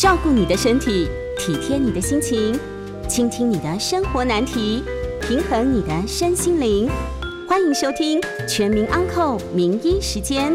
[0.00, 2.58] 照顾你的身体，体贴你的心情，
[3.06, 4.82] 倾听你的生活难题，
[5.20, 6.88] 平衡你的身心灵。
[7.46, 10.52] 欢迎收听《全民安扣名医时间》。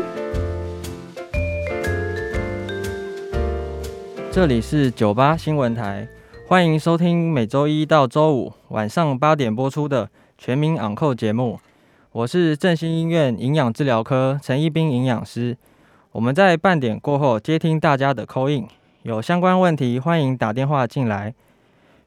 [4.31, 6.07] 这里是九八新闻台，
[6.47, 10.05] 欢迎收听每周一到周五晚上八点播出的
[10.39, 11.59] 《全民昂扣》节目。
[12.11, 15.55] 我是振兴医院营养治疗科陈一斌营养师。
[16.13, 18.67] 我们在半点过后接听大家的 call in，
[19.05, 21.31] 有相关问题欢迎打电话进来。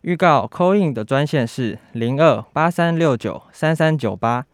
[0.01, 4.45] 预告 call in 的专线是零二八三六九三三九八。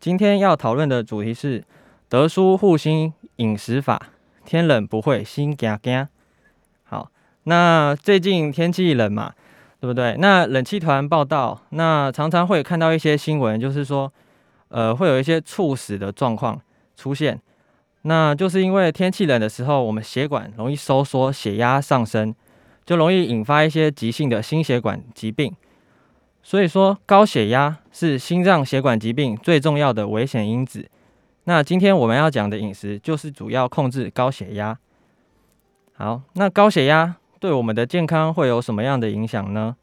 [0.00, 1.62] 今天要讨论的主题是
[2.08, 4.02] 德叔护心饮食法，
[4.44, 6.08] 天冷不会心惊惊。
[6.82, 7.08] 好，
[7.44, 9.32] 那最近天气冷嘛，
[9.78, 10.16] 对不对？
[10.18, 14.12] 那冷气团报道，那常常会看到一些新闻，就是说。
[14.68, 16.60] 呃，会有一些猝死的状况
[16.96, 17.40] 出现，
[18.08, 22.32] 那就是因为天气冷的时候，我们血管容易收缩，血压上升，
[22.84, 25.52] 就容易引发一些急性的心血管疾病。
[26.42, 30.88] 所以说，高血压是心脏血管疾病最重要的危险因子。
[31.44, 34.78] 那今天我们要讲的饮食，就是主要控制高血压。
[35.94, 39.74] 好，那高血压对我们的健康会有什么样的影响呢？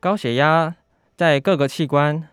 [0.00, 0.74] 高血压
[1.14, 2.28] 在各个器官。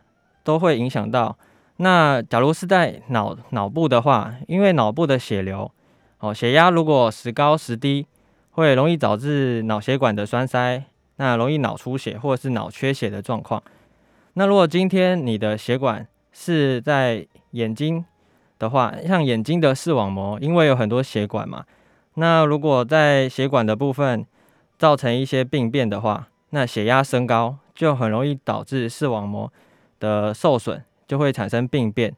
[0.45, 1.37] 都会影响到。
[1.77, 5.71] 那假如是在脑脑部的话，因为脑部的血流，
[6.19, 8.05] 哦，血压如果时高时低，
[8.51, 10.83] 会容易导致脑血管的栓塞，
[11.15, 13.61] 那容易脑出血或者是脑缺血的状况。
[14.33, 18.05] 那如果今天你的血管是在眼睛
[18.59, 21.65] 的话，像眼睛的视网膜，因为有很多血管嘛，
[22.15, 24.25] 那如果在血管的部分
[24.77, 29.51] 造成一些病变的话，那血压升高就很容易导致视网膜。
[29.99, 30.83] 的受损
[31.13, 32.11] 就会产生病变，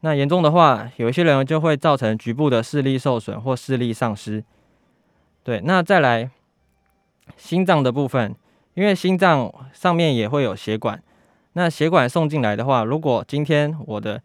[0.00, 4.42] 那严重的话，有一些人就会造成局部的视力受损或视力丧失。
[5.44, 6.30] 对，那再来
[7.36, 8.34] 心脏的部分，
[8.72, 11.02] 因为心脏上面也会有血管，
[11.52, 14.22] 那血管送进来的话，如果今天我的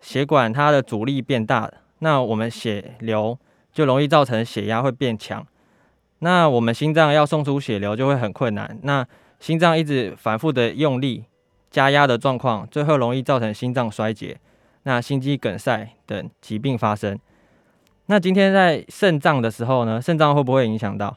[0.00, 1.70] 血管它的阻力变大，
[2.00, 3.38] 那我们血流
[3.72, 5.46] 就容易造成血压会变强，
[6.18, 9.06] 那我们心脏要送出血流就会很困难，那
[9.38, 11.26] 心脏一直反复的用力。
[11.72, 14.38] 加压的状况，最后容易造成心脏衰竭，
[14.84, 17.18] 那心肌梗塞等疾病发生。
[18.06, 21.16] 那今天在肾脏的时候呢，肾脏会不会影响到？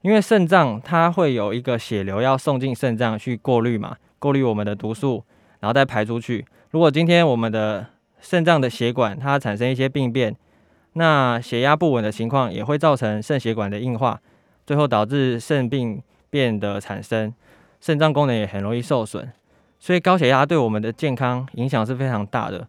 [0.00, 5.22] 因为肾脏它会有一个血流要送进肾脏去过滤嘛，过滤我们的毒素，
[5.60, 6.46] 然后再排出去。
[6.70, 7.86] 如果今天我们的
[8.20, 10.34] 肾脏的血管它产生一些病变，
[10.94, 14.18] 那血压不稳的情况也会造成肾血管的硬化，
[14.64, 17.34] 最后导致肾病变的产生，
[17.80, 19.30] 肾脏功能也很容易受损。
[19.80, 22.68] 所以高血压对我们的健康影响是非常大的，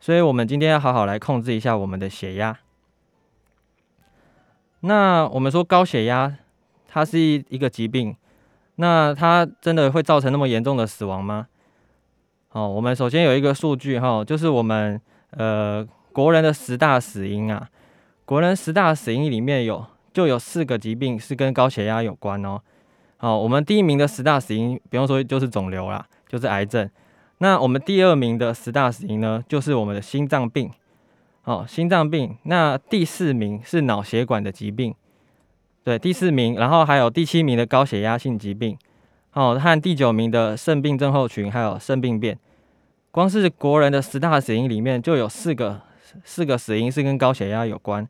[0.00, 2.58] 所以我们今天要好好来控制一下我们的血压。
[4.80, 6.36] 那我们说高血压
[6.88, 8.14] 它是一一个疾病，
[8.74, 11.46] 那它真的会造成那么严重的死亡吗？
[12.50, 17.68] 哦，我们首先有一个数据哈，就是我们呃国人的十大死因啊，
[18.24, 22.60] 国人十大死因里面有就有四个疾病是跟高血压有关哦。
[23.18, 26.04] 好，我们第一名的十大死因，比方说就是肿瘤啦。
[26.28, 26.88] 就是癌症，
[27.38, 30.70] 那我们第二名的十大死因呢，就是我们的心脏病，
[31.44, 32.36] 哦，心脏病。
[32.42, 34.94] 那第四名是脑血管的疾病，
[35.82, 38.76] 对，第四名，然后还有第七名的高血压性疾病，
[39.32, 42.38] 哦，和第九名的肾病症候群，还有肾病变。
[43.10, 45.80] 光是国人的十大死因里面，就有四个
[46.24, 48.06] 四个死因是跟高血压有关，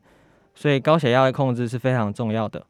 [0.53, 2.65] 所以高血压的控制是非常重要的。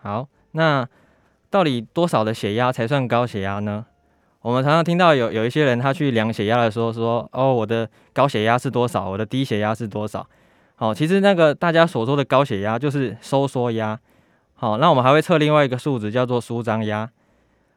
[0.00, 0.88] 好，那。
[1.52, 3.84] 到底多少的血压才算高血压呢？
[4.40, 9.10] 我们常常听到有有一些人他去量血压的时候说：“哦，我的高血压是多少？
[9.10, 10.26] 我的低血压是多少？”
[10.76, 14.00] 好，其实那个大家所说的高血压就是收缩压。
[14.54, 17.10] 好，那我们还会测另外一个数值叫做舒张压。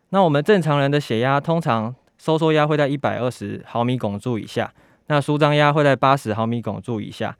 [0.10, 4.74] 那我们正常人的血压通常收缩压会在一百二十毫米汞柱以下，
[5.08, 7.36] 那舒张压会在八十毫米汞柱以下，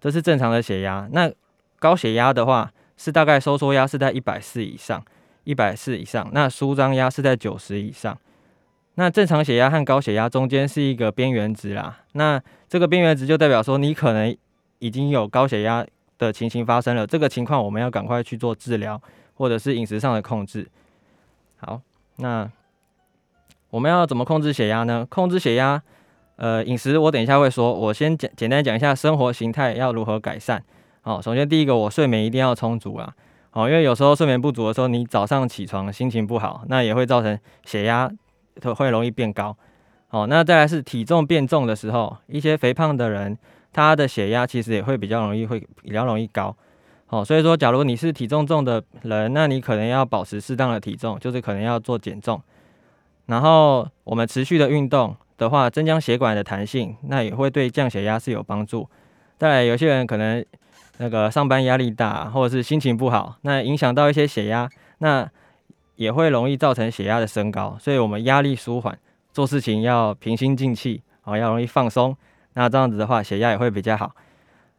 [0.00, 1.06] 这是正常的血压。
[1.12, 1.30] 那
[1.78, 5.04] 高血压的话是大概收缩压是在一百四以上。
[5.46, 8.18] 一百四以上，那舒张压是在九十以上，
[8.96, 12.00] 那正常血压和高血压中间是一个边缘值啦。
[12.12, 14.36] 那这个边缘值就代表说你可能
[14.80, 15.86] 已经有高血压
[16.18, 19.00] 的情形发生了，这个情况我们要赶快去做治疗，
[19.34, 20.68] 或者是饮食上的控制。
[21.58, 21.80] 好，
[22.16, 22.50] 那
[23.70, 25.06] 我们要怎么控制血压呢？
[25.08, 25.80] 控制血压，
[26.34, 30.60] 呃，饮食我等一下会说，我先简简单讲一下生活形态要如何改善。
[31.02, 33.14] 好，首先第一个，我睡眠一定要充足啊。
[33.56, 38.06] 哦，因为有时候睡眠不足的时候，你早上起床心情不好，那也会造成血压
[38.76, 39.56] 会容易变高。
[40.10, 43.38] 哦，那再来是体重变重的时候，一些肥胖的人，
[43.72, 46.54] 他的血压其实也会比较容易会比较容易高。
[47.08, 52.38] 哦，所以说，假如你是体重重的人，那你可能要保持适当的体重，就是可能要做减重。
[53.24, 58.86] 然后我们持续的运动的话，增加血管的弹性，那也会对降血压是有帮助。
[59.38, 60.44] 再来，有些人可能
[60.98, 65.28] 那个上班压力大，或者是心情不好，那影响到一些血压，那
[65.96, 67.76] 也会容易造成血压的升高。
[67.80, 68.98] 所以我们压力舒缓，
[69.32, 72.16] 做事情要平心静气，哦，要容易放松。
[72.54, 74.12] 那这样子的话，血压也会比较好。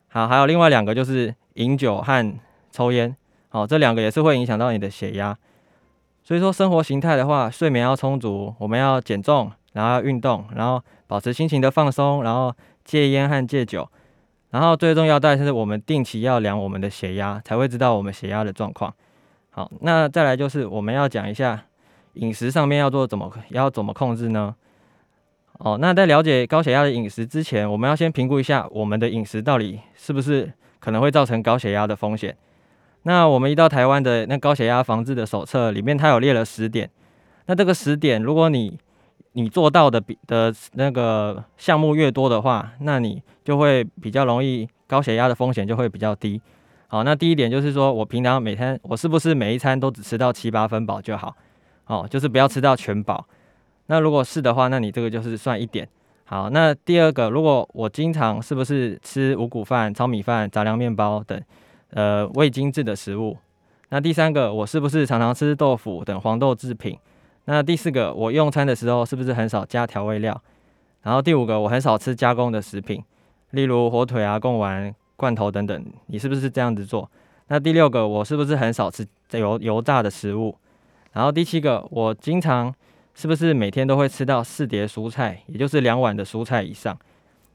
[0.07, 2.39] 好，还有另外两个就是饮酒和
[2.71, 3.15] 抽烟，
[3.49, 5.37] 好，这两个也是会影响到你的血压。
[6.23, 12.53] 所以说生活形态的话，睡眠要充足，我们要减重，然后要运动，然后保持心情的放松，然后
[12.83, 13.87] 戒烟和戒酒，
[14.49, 18.93] 然后最重要的是我们定期要量我们的血压，才会知道我们血压的状况。
[19.49, 21.65] 好，那再来就是我们要讲一下
[22.13, 24.55] 饮食上面要做怎么要怎么控制呢？
[25.59, 32.37] 哦，那在了解高血压的饮食之前，我们要先评估一下我们的饮食到底是不是可能会造成高血压的风险。
[33.03, 36.89] 那我们一到台湾的那高血压防治的手册里面，它有列了十点。
[37.47, 38.77] 那这个十点，如果你
[39.37, 46.41] 你做到的比的那个项目越多的话，那你就会比较容易高血压的风险就会比较低。
[46.87, 51.35] 好，那第一点就是说我平常每天我是不是每一餐都只吃到七八分饱就好？
[51.85, 53.27] 哦，就是不要吃到全饱。
[53.85, 55.87] 那如果是的话，那你这个就是算一点。
[56.25, 61.39] 好，那第二个，如果我经常是不是吃五谷饭、糙米饭、杂粮面包等，
[61.91, 63.37] 呃，未精制的食物？
[63.89, 66.97] 那第三个，我是不是常常吃豆腐等黄豆制品？
[67.49, 70.39] 那第四个，我用餐的时候是不是很少加调味料？
[71.01, 73.03] 然后第五个，我很少吃加工的食品，
[73.51, 77.09] 例如火腿啊、贡丸、罐头等等，你是不是这样子做？
[77.47, 80.55] 那第六个，我是不是很少吃油油炸的食物？
[81.13, 82.73] 然后第七个，我经常。
[83.19, 86.95] 是不是每天都会吃到四碟蔬菜，也就是两碗的蔬菜以上？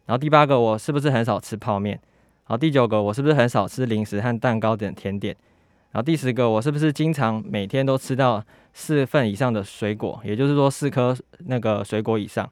[0.06, 2.00] 然后第八个，我是不是很少吃泡面？
[2.42, 5.36] 好，第九个，我是不是很少吃零食和蛋糕等甜点？
[5.92, 8.42] 然后第十个，我是不是经常每天都吃到
[8.72, 11.16] 四份以上的水果，也就是说四颗
[11.46, 12.48] 那个水果以上？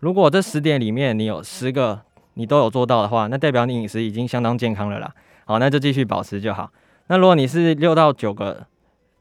[0.00, 2.00] 如果这十点里面你有十个
[2.34, 5.14] 你都有做到的话，那代表你饮食已经相当健康了啦。
[5.44, 6.70] 好，那就继续保持就好。
[7.06, 8.66] 那如果你是六到九个。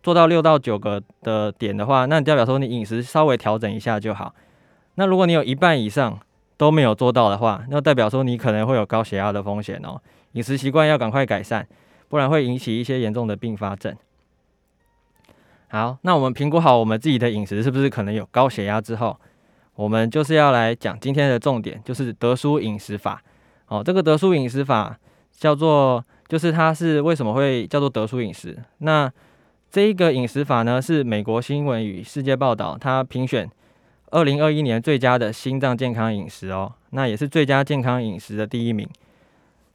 [0.03, 4.35] 做到六到九个的点的话，那代表说你饮食稍微调整一下就好。
[4.95, 6.19] 那如果你有一半以上
[6.57, 10.01] 都没有做到的话，那代表说你可能会有高血压的风险哦。
[10.33, 11.65] 饮食习惯要赶快改善，
[12.13, 13.91] 不然会引起一些严重的并发症。
[15.69, 19.19] 好，那我们评估好我们自己的饮食是不是可能有高血压之后，
[19.73, 23.23] 我们就是要来讲今天的重点，就是德叔饮食法。
[23.65, 24.95] 哦，这个德叔饮食法
[25.31, 28.55] 叫做，就是它是为什么会叫做德叔饮食？
[28.77, 29.11] 那
[29.71, 33.49] 这一个饮食法呢，是美国新闻与世界报道，它评选
[34.11, 38.87] 二零二一年最佳的心脏健康饮食哦，那也是最佳健康饮食的第一名。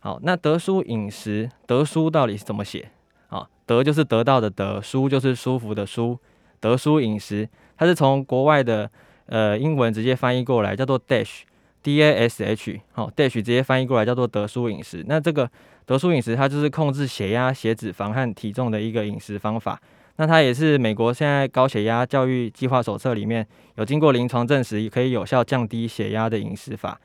[0.01, 2.91] 好，那德舒饮食，德舒到底是怎么写？
[3.29, 6.19] 啊，德就是得到的德，舒就是舒服的舒，
[6.61, 8.89] 德舒饮食，它是从国外的
[9.27, 15.05] 呃英文直接翻译过来，叫做 Dash，D A S H，好，Dash 直接翻译过来叫做德舒饮食。
[15.09, 15.51] 那这个
[15.85, 19.81] 德舒饮食，它就是控制血压、血脂肪和体重的一个饮食方法。
[20.17, 23.47] 那它也是美国现在高血压教育计划手册里面
[23.77, 27.01] 有经过临床证实，可以有效降低血压的饮食法。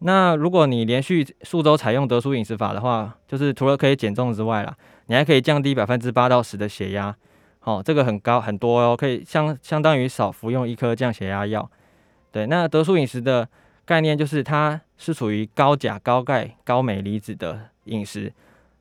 [0.00, 7.14] 那如果你连续数周采用德舒饮食法的话，就是除了可以减重之外啦，你还可以降低百分之八到十的血压。
[7.60, 11.70] 哦，这个很高很多哦，可以相相当于少服用一颗降血压药。
[12.32, 13.48] 对，那德舒饮食的
[13.84, 14.80] 概念就是它。
[15.00, 18.32] 是属于高钾、高钙、高镁离子的饮食。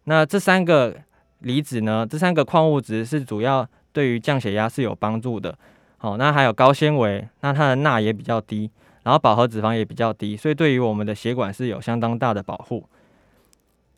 [0.05, 0.97] 那这三个
[1.41, 2.07] 离子呢？
[2.09, 5.55] 这三个矿物质是主要对于降血压是有帮助的。
[5.99, 8.67] 好，那还有高纤维，那它的钠也比较低，
[9.07, 12.83] 然后饱和脂肪也比较低，所以对于我们的血管是有相当大的保护。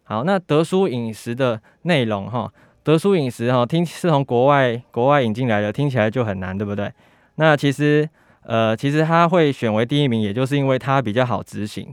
[0.03, 6.93] 好，那德舒饮食的内容哈，德舒饮食哈，听是从国外国外引进来的，听起来就很难，对不对？
[7.37, 8.07] 那其实
[8.43, 11.91] 呃，其实它会选为第一名，也就是因为它比较好执行。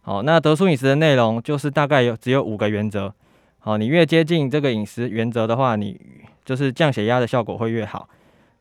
[0.00, 3.14] 好，那德叔饮食的内容就是大概有只有五个原则。
[3.60, 5.96] 好，你越接近这个饮食原则的话，你
[6.44, 8.08] 就是降血压的效果会越好。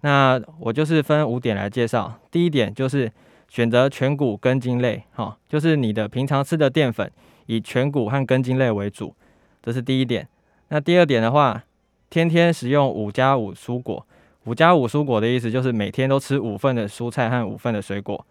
[0.01, 2.13] 那我就是分五点来介绍。
[2.29, 3.11] 第一点就是
[3.47, 7.11] 选择全谷根茎类，哈，就是你的平常吃的淀粉
[7.45, 9.15] 以全谷和根茎类为主，
[9.63, 10.27] 这是第一点。
[10.69, 11.63] 那第二点的话，
[12.09, 14.05] 天天食用五加五蔬果。
[14.43, 18.25] 五加五蔬果的意思就是每天都吃五份的蔬菜和五份的水果。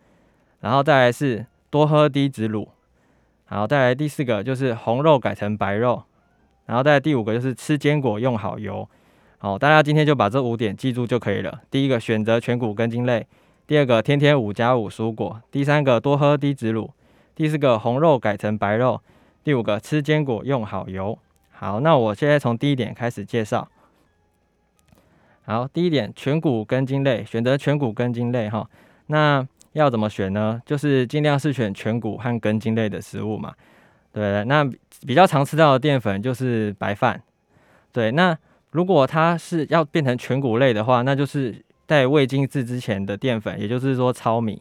[0.60, 2.68] 然后再来是多喝低脂乳。
[3.44, 6.02] 好，再来第四个就是红肉改成白肉，
[6.64, 8.88] 然后再来第五个就是吃坚果用好油。
[9.38, 11.60] 好，大家今天就把这五点记住就可以了。
[11.70, 13.26] 第一个选择全谷根茎类，
[13.66, 16.92] 第二个天天五加五蔬果，第三个多喝低脂乳，
[17.34, 19.00] 第四个红肉改成白肉，
[19.42, 21.18] 第五个吃坚果用好油。
[21.50, 23.68] 好，那我现在从第一点开始介绍。
[25.44, 28.68] 好，第一点，全谷根茎类，选择全谷根茎类哈。
[29.06, 30.62] 那要怎么选呢？
[30.64, 33.52] 就是尽量是选全谷和根茎类的食物嘛。
[34.12, 34.64] 对，那
[35.04, 37.20] 比较常吃到的淀粉就是白饭。
[37.90, 38.38] 对，那
[38.70, 44.60] 如果它是要变成全谷类的话，那就是带未精制之前的淀粉，也就是说糙米。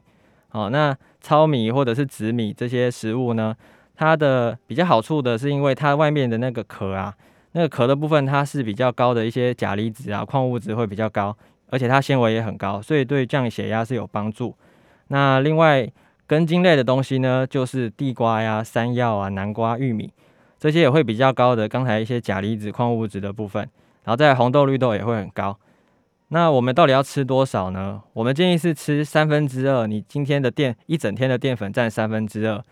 [0.51, 3.53] 哦，那糙米或者是紫米这些食物呢，
[3.95, 7.13] 它的比较好处的是，因为它外面的那个壳啊。
[7.51, 11.33] 那个壳的部分，它是比较高的一些钾离子啊，矿物质会比较高，
[11.69, 14.53] 而且它纤维也很高，所以对降血压是有帮助。
[15.07, 15.89] 那另外
[16.27, 20.11] 根茎类的东西呢，就是地瓜呀、山药啊、南瓜、玉米
[20.59, 23.61] 这些也会比较高的刚才一些钾离子、矿物质的部分，
[24.03, 25.57] 然后在红豆、绿豆也会很高。
[26.29, 28.01] 那我们到底要吃多少呢？
[28.13, 32.63] 我们建议是吃三分之二，你今天的淀一整天的淀粉占三分之二。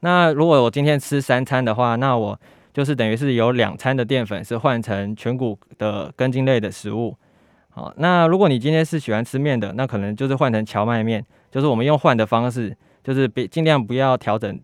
[0.00, 2.40] 那如果我今天吃三餐的话，那我
[2.72, 7.14] 就是等于是有两餐的淀粉是换成全谷的根茎类的食物，
[7.68, 14.58] 好，那如果你今天是喜欢吃面的，那可能就是换成荞麦面，就是我们用换的方式，就是别尽量不要调整，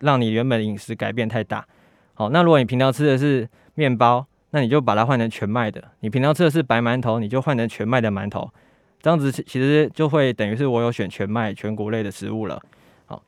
[0.00, 1.64] 让你原本饮食改变太大。
[2.14, 8.48] 好，那如果你平常吃的是面包，那你就把它换成全麦的；你平常吃的是白馒头，你就换成全麦的馒头。
[9.02, 12.62] 这样子其实就会等于是我有选全麦全谷类的食物了。
[13.06, 13.22] 好，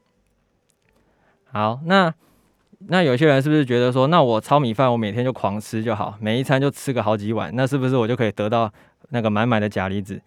[1.52, 2.14] 好，那。
[2.88, 8.71] 那有些人是不是觉得说，那我糙米饭我每天就狂吃就好，每一餐就吃个好几碗，那是不是我就可以得到
[9.09, 10.21] 那个满满的钾离子？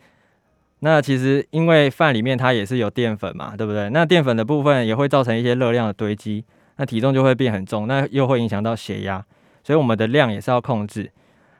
[0.79, 3.88] 那其实因为饭里面它也是有淀粉嘛，对不对？
[3.91, 6.44] 那淀粉的部分也会造成一些热量的堆积，
[6.77, 9.24] 那体重就会变很重，那又会影响到血压，
[9.69, 11.11] 所以我们的量也是要控制。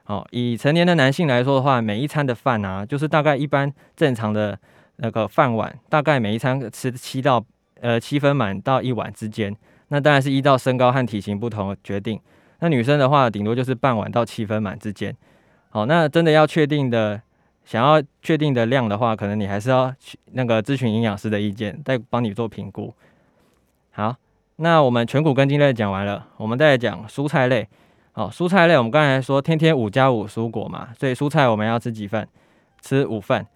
[0.06, 4.58] 哦，以成年的男性来说的话，每一餐的饭啊，就是大概一般正常的
[4.96, 7.40] 那个饭碗，大概每一餐吃七到
[7.80, 9.56] 呃七分满到一碗之间。
[9.90, 12.20] 那当然是依照身高和体型不同决定。
[12.58, 15.16] 那女生的话，顶多就是半碗到七分满之间。
[15.68, 17.22] 好，那真的要确定的，
[17.64, 22.92] 想要确定的量的话，可能你还是要去那个咨询营养师的意见，再帮你做评估。
[23.92, 24.16] 好，
[24.56, 27.68] 那我们全谷根茎类讲完了，我们再讲蔬菜类。
[28.12, 32.26] 好，蔬菜类我们刚才说天天五加五蔬果嘛，所以蔬菜我们要吃几份？
[32.82, 33.46] 吃五份。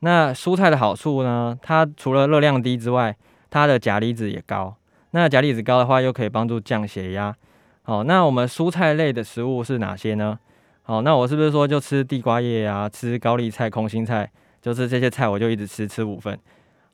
[0.00, 1.58] 那蔬菜的好处呢？
[1.60, 3.14] 它除了热量低之外，
[3.50, 4.74] 它的钾离子也高。
[5.10, 7.34] 那钾离子高的话，又可以帮助降血压。
[7.82, 10.38] 好，那我们蔬菜类的食物是哪些呢？
[10.82, 14.30] 好，那我是不是说就吃地瓜叶啊，吃高丽菜、空心菜，
[14.62, 16.38] 就是这些菜我就一直吃，吃五份。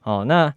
[0.00, 0.52] 好，那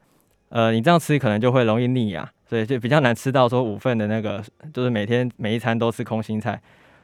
[0.49, 6.61] 呃，你这样吃可能就会容易腻啊，所以就比较难吃到说五份的那个，就是每天每一餐都吃空心菜。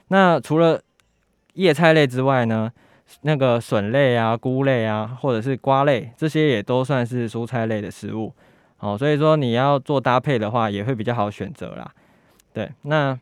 [0.08, 0.82] 那除了
[1.54, 2.72] 叶菜类之外呢，
[3.22, 8.34] 那个笋类啊、菇类啊，或者是瓜类，这些也都算是蔬菜类的食物。
[8.80, 11.92] 哦，所以说你要做搭配的话，也会比较好选择啦。
[12.54, 13.18] 对，那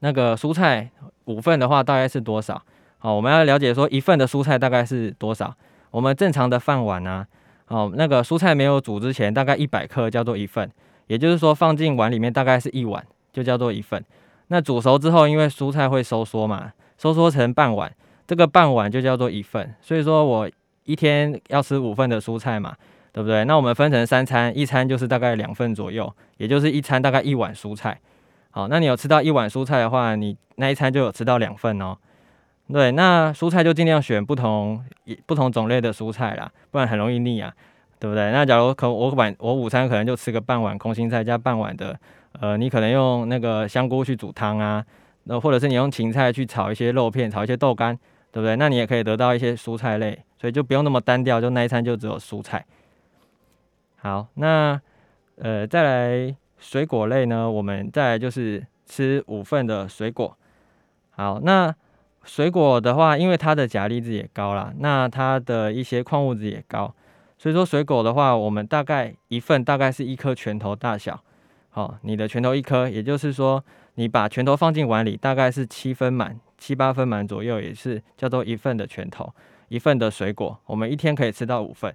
[0.00, 0.90] 那个蔬菜
[1.26, 2.60] 五份的话，大概是多少？
[2.98, 5.54] 好，我们要了解说一份的蔬菜大概是多少。
[5.90, 7.26] 我们正常的饭碗呢，
[7.70, 10.70] 哦，那个蔬菜没有煮之前，大概一百克叫做一份，
[11.06, 14.04] 也就是说放进碗里面大概是一碗，就叫做一份。
[14.48, 17.90] 那煮熟之后，因为蔬菜会收缩嘛，收缩成半碗，
[18.26, 19.74] 这个半碗就叫做一份。
[19.80, 20.50] 所以说我
[20.84, 22.76] 一天要吃五份的蔬菜嘛。
[23.12, 23.44] 对不对？
[23.44, 27.98] 那我们分成三餐，一餐就是大概两份左右，也就是一餐大概一碗蔬菜。
[28.52, 31.98] 好，那你有吃到一碗蔬菜的话，你那一餐就有吃到两份哦。
[32.72, 34.84] 对，那蔬菜就尽量选不同
[35.26, 37.52] 不同种类的蔬菜啦，不然很容易腻啊，
[37.98, 38.30] 对不对？
[38.30, 41.98] 那假如可我晚我午餐可能就吃个半碗空心菜加半碗的，
[42.40, 44.84] 呃，你可能用那个香菇去煮汤啊，
[45.24, 47.96] 那或者是你用芹菜去炒一些肉片，炒一些豆干，
[48.30, 48.56] 对不对？
[48.56, 52.64] 那你也可以得到一些蔬菜类，所以就不用那么单调，就那一餐就只有蔬菜。
[53.96, 54.80] 好，那
[55.36, 57.50] 呃，再来水果类呢？
[57.50, 60.36] 我们再来就是吃五份的水果。
[61.10, 61.74] 好，那
[62.24, 66.94] 水果的话，因为它的钾离子也高啦，那它的一些矿物质也高，
[67.38, 71.18] 所以说水果的话，我们大概一份大概是一颗拳头大小。
[71.70, 79.32] 好，你的拳头一颗，也就是说你把拳头放进碗里，大概是七分满、七八分满左右，也是叫做一份的拳头，
[79.68, 81.94] 一份的水果，我们一天可以吃到五份。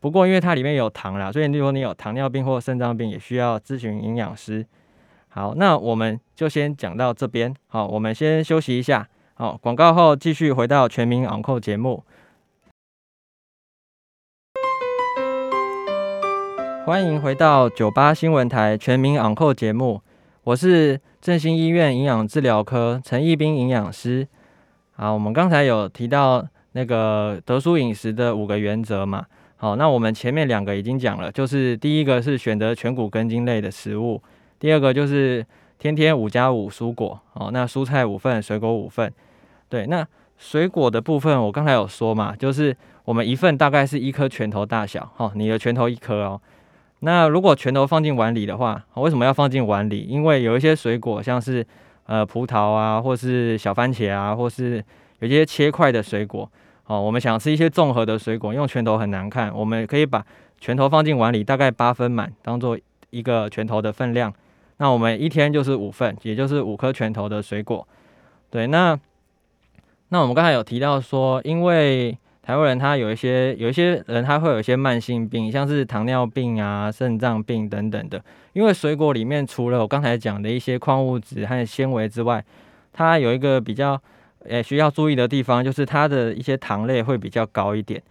[0.00, 4.66] 不过，因为它里面有糖啦，所以如果你有糖尿病或肾脏病，也需要咨询营养师。
[5.28, 7.54] 好，那我们就先讲到这边。
[7.68, 9.08] 好，我们先休息一下。
[9.42, 12.04] 好，广告后继续回到全民昂扣节目。
[16.86, 20.00] 欢迎回到九八新闻台全民昂扣节目，
[20.44, 24.28] 我是振兴医院营养治疗科陈义斌营养师。
[24.92, 29.26] 好，我们刚才有提到那个德叔饮食的五个原则嘛？
[29.56, 34.22] 好，那我们前面两个已经讲了，就是第一个是选择全谷根茎类的食物，
[34.60, 35.44] 第二个就是
[35.80, 39.12] 天天五加五蔬果哦，那蔬菜五份，水果五份。
[39.72, 42.76] 对，那水果的部分我刚才有说嘛，就是
[43.06, 46.38] 我们一份大概是一颗拳头大小，哈，你的拳头一颗哦。
[46.98, 50.00] 那如果拳头放进碗里的话，为什么要放进碗里？
[50.00, 51.66] 因为有一些水果，像是
[52.04, 54.84] 呃葡萄啊，或是小番茄啊，或是
[55.20, 56.46] 有些切块的水果，
[56.84, 60.22] 哦，我们想吃一些综合的水果，用拳头很难看，我们可以把
[60.60, 64.30] 拳头放进碗里，大概八分满，当做一个拳头的分量。
[64.76, 67.88] 那我们一天就是五份，也就是五颗拳头的水果。
[68.50, 68.98] 对，那
[70.12, 78.22] 那我们刚才有提到说，因为台湾人他有一些有一些人他会有一些慢性病，像是糖尿病啊、肾脏病等等的。
[78.52, 82.44] 因为水果里面除了我刚才讲的一些矿物质和纤维之外，
[82.92, 83.98] 它有一个比较
[84.46, 88.02] 诶需要注意的地方，就是它的一些糖类会比较高一点。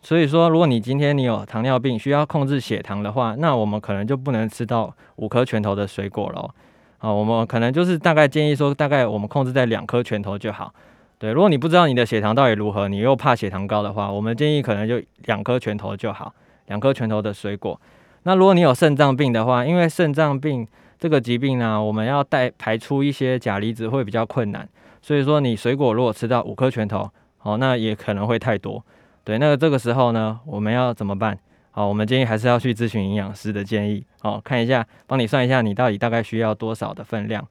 [0.00, 6.54] 所以说，如果你今天你有糖尿病，需要控制血糖的话，那我们可能就不能吃到五颗拳头的水果了。
[6.98, 10.72] 啊，我们可能就是大概建议说，大概我们控制在两颗拳头就好。
[11.18, 16.32] 对，如果你不知道你的血糖到底如何，你又怕血糖高的话，我们建议可能就两颗拳头就好，
[16.66, 17.80] 两颗拳头的水果。
[18.22, 20.64] 那如果你有肾脏病的话，因为肾脏病
[20.96, 24.68] 这个疾病呢，我们要带排出一些钾离子会比较困难，
[25.02, 27.10] 所以说你水果如果吃到五颗拳头，
[27.42, 28.84] 哦，那也可能会太多。
[29.24, 31.36] 对，那这个时候呢，我们要怎么办？
[31.72, 37.44] 好，我们建议还是要去咨询营养师的建议，哦，看一下，帮你算一下你到底大概需要多少的分量。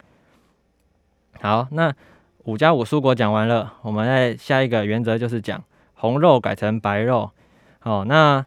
[1.42, 1.92] 好，那。
[2.48, 5.62] 五加五蔬果讲完了，我们再下一个原则就是讲
[5.96, 7.30] 红肉改成白肉。
[7.80, 8.42] 好，那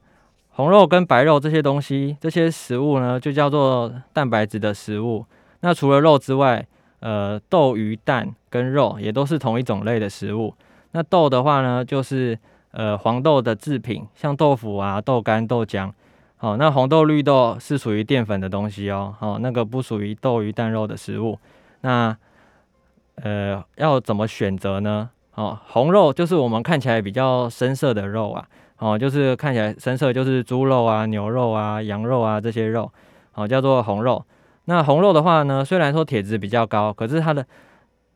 [0.49, 5.23] 红肉跟白肉这些东西，这些食物呢，就叫做蛋白质的食物。
[5.59, 6.65] 那除了肉之外，
[7.01, 10.51] 呃，豆、鱼、蛋跟肉也都是同一种类的食物。
[10.93, 12.35] 那豆的话呢，就是
[12.71, 15.91] 呃黄豆的制品，像豆腐啊、豆干、豆浆。
[16.37, 19.13] 好，那红豆、绿豆是属于淀粉的东西哦。
[19.19, 21.37] 好，那个不属于豆、鱼、蛋、肉的食物。
[21.81, 22.17] 那
[23.15, 25.09] 呃，要怎么选择呢？
[25.35, 28.45] 哦，红肉就是我们看起来比较深色的肉啊，
[28.79, 32.91] 哦，就是看起来深色，就是猪肉啊、牛肉啊、羊肉啊这些肉，
[33.33, 34.23] 哦，叫做红肉。
[34.65, 37.45] 那红肉的话呢，虽然说铁质比较高，可是它的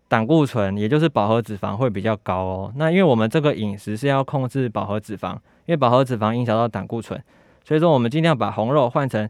[0.10, 2.74] 胆固醇，也就是饱和脂肪会比较高哦。
[2.76, 5.34] 那因为我们这个饮食是要控制饱和脂肪，
[5.66, 7.22] 因为饱和脂肪影响到胆固醇，
[7.64, 9.30] 所以说我们尽量把红肉换成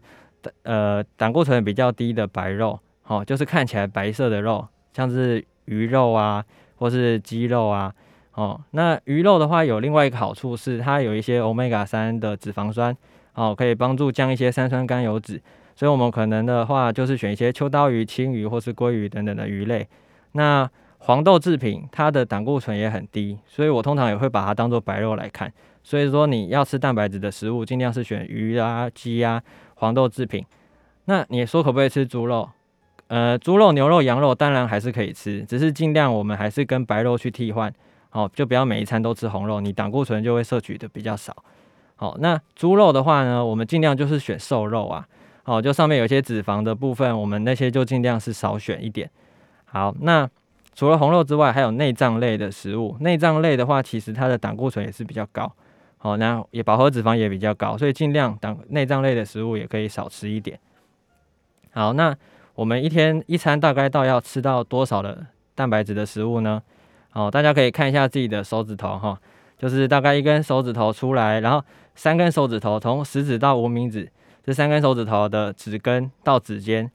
[0.63, 5.45] 呃胆固醇比较低的白肉，哦，就是看起来白色的肉，像是。
[5.65, 6.43] 鱼肉啊，
[6.77, 7.93] 或是鸡肉啊，
[8.33, 12.95] 哦，那鱼肉的话有另外一个好处是它有一些欧米伽三的脂肪酸，
[13.33, 15.41] 哦，可以帮助降一些三酸甘油脂，
[15.75, 19.87] 所以我们可能的话就是选一些秋刀鱼、青鱼或是鲑鱼等等的鱼类。
[20.33, 25.51] 那黄豆制品它的胆固醇也很低，所以我通常也会把它当做白肉来看。
[25.83, 29.41] 所以说你要吃蛋白质的食物，尽量是选鱼啊、鸡啊、
[29.75, 30.43] 黄豆制品。
[31.05, 32.49] 那你说可不可以吃猪肉？
[33.07, 37.71] 呃，猪肉、牛肉、羊肉当然还是可以吃，只是尽量我们还是跟白肉去替换，
[38.09, 41.35] 好，就不要每一餐都吃红肉，你胆固醇就会摄取的比较少。
[41.95, 45.07] 好，那猪肉的话呢，我们尽量就是选瘦肉啊，
[45.43, 49.07] 好，就上面有些脂肪的部分，我们那些就尽量是少选一点。
[49.65, 50.27] 好，那
[50.73, 55.51] 除了红肉之外，还有内脏类的食物，内脏类的话，其实它的胆固醇也是比较高，
[55.99, 60.59] 好，那也饱和脂肪也比较高，所以尽量胆内脏类的食物也可以少吃一点。
[61.71, 62.17] 好，那。
[62.55, 66.61] 我们一天一餐大概到要吃到多少的蛋白质的食物呢？
[67.11, 69.19] 哦，大家可以看一下自己的手指头哈，
[69.57, 71.63] 就是大概一根手指头出来，然后
[71.95, 74.09] 三根手指头从食指到无名指
[74.43, 76.89] 这三根手指头的指根到指尖，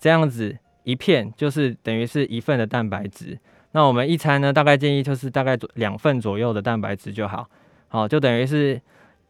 [0.00, 3.38] 这样子一片就是等于是一份的蛋白质。
[3.72, 7.48] 那我们一餐呢，大概建议就是大概两份左右的蛋白质就好，
[7.88, 8.80] 好就等于是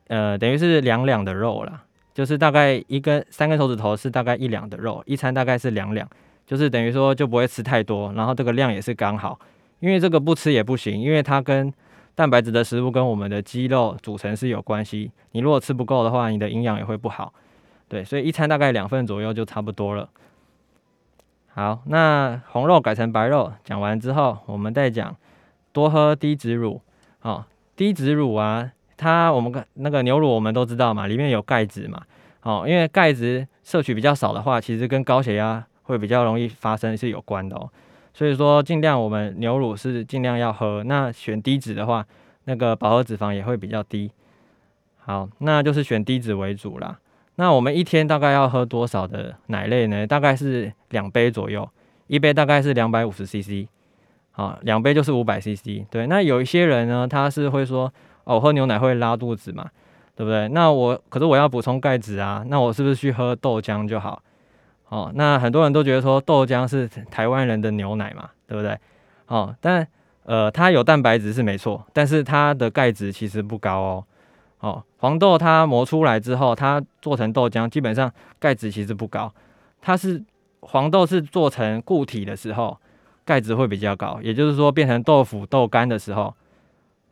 [0.09, 1.83] 呃等于是两两的肉了。
[2.15, 6.09] 就是大概一根三根手指头是大概一两的肉，一餐大概是两两，
[6.47, 9.37] 就是等于说就不会吃太多，然后这个量也是刚好，
[9.81, 11.73] 因为这个不吃也不行，因为它跟
[12.15, 17.35] 蛋白质的食物跟我们的肌肉组成是有关系，你如果吃不够的话，你的营养也会不好，
[17.89, 20.09] 对，所以一餐大概两份左右就差不多了。
[21.49, 25.17] 好，那红肉改成白肉讲完之后，我们再讲
[25.73, 26.81] 多喝低脂乳，
[27.23, 28.71] 哦，低脂乳啊。
[28.97, 32.03] 它我们那个牛乳我们都知道嘛，里面有钙质嘛，
[32.43, 37.69] 哦，因为钙质摄取比较少的话，其实跟高血压会比较容易发生是有关的哦。
[38.13, 42.07] 所以说尽量我们牛乳是尽量要喝，那选低脂的话，
[42.45, 44.11] 那个饱和脂肪也会比较低。
[44.99, 46.99] 好，那就是选低脂为主啦。
[47.35, 50.07] 那我们一天大概要喝多少的奶类呢？
[50.07, 51.69] 大概是两杯左右，
[52.07, 53.67] 一杯大概是两百五十 CC，
[54.31, 55.85] 好，两杯就是五百 CC。
[55.91, 57.93] 对，那有一些人呢，他是会说。
[58.25, 59.69] 哦，喝牛奶会拉肚子嘛，
[60.17, 60.49] 对不对？
[60.49, 64.23] 那我可是我要补充钙质啊，那我是不是去喝豆浆就好？
[64.89, 68.79] 哦，那很多人都觉得说豆浆是台湾人的牛奶嘛，对不对？
[69.27, 69.87] 哦，但
[70.25, 74.05] 呃，它有蛋白质是没错，但是它的钙质其实不高哦。
[74.61, 79.31] 哦，黄豆它磨出来之后，它做成豆浆，基本上钙质其实不高。
[79.83, 80.23] 它是
[80.61, 82.79] 黄豆是做成固体的时候，
[83.25, 86.35] 钙质会比较高，也就是说变成豆腐豆干的时候，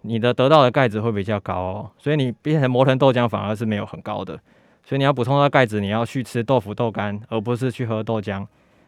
[0.02, 1.90] 你的得到的钙质会比较高哦。
[1.98, 4.38] 所以你变成磨成豆浆反而是没有很高的。
[4.84, 8.46] 所以你要补充到钙质，你要去吃豆腐豆干，而不是去喝豆浆。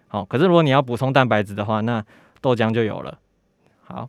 [0.08, 2.04] 好，可是如果你要补充蛋白质的话，那
[2.40, 3.18] 豆浆就有了。
[3.84, 4.08] 好，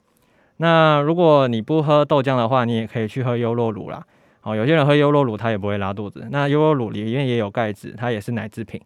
[0.58, 4.06] 那如果你不喝豆浆的话，你也可以去喝优酪乳啦。
[4.42, 6.28] 好，有些人喝优酪乳，他也不会拉肚子。
[6.32, 8.82] 那优酪乳里面也有钙质，它也是奶制品。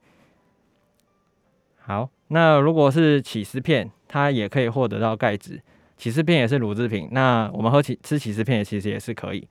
[1.79, 5.61] 好，那如果是起司片，它也可以获得到钙质。
[5.99, 9.45] 起司片也是乳制品，那我们喝起吃起司片其实也是可以。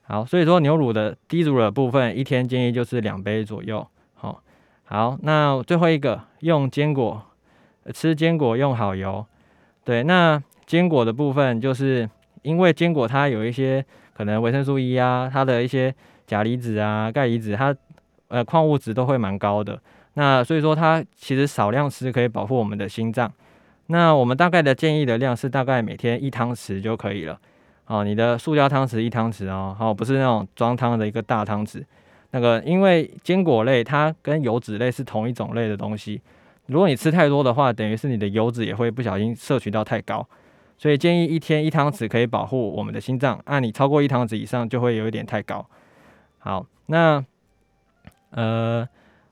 [0.00, 3.86] 好，所以说牛乳的低乳的部分，一天建议就是两杯左右。
[4.14, 4.42] 好，
[4.84, 7.22] 好，那最后一个用坚果，
[7.92, 9.24] 吃坚果用好油。
[9.84, 12.08] 对，那坚果的部分，就是
[12.40, 15.94] 因为坚果它有一些可能维生素 E 啊，它的一些
[16.26, 17.76] 钾离子啊、钙离子，它
[18.28, 19.78] 呃矿物质都会蛮高的。
[20.14, 23.30] 那所以说它其实少量吃可以保护我们的心脏。
[23.86, 27.38] 那我们大概的建议的量是大概每天一汤匙就可以了。
[27.86, 31.84] 哦，你的塑胶汤匙一汤匙哦，好，不是那种装汤的一个大汤匙。
[32.30, 36.20] 那个，因为坚果类它跟油脂类是同一种类的东西，
[36.66, 40.26] 如果你吃太多的话，等于是你的油脂也会不小心摄取到太高，
[40.78, 43.38] 所以建议一天一汤匙可以保护我们的心脏。
[43.44, 45.64] 按你超过一汤匙以上，就会有一点太高。
[46.38, 47.24] 好，那
[48.30, 48.88] 呃，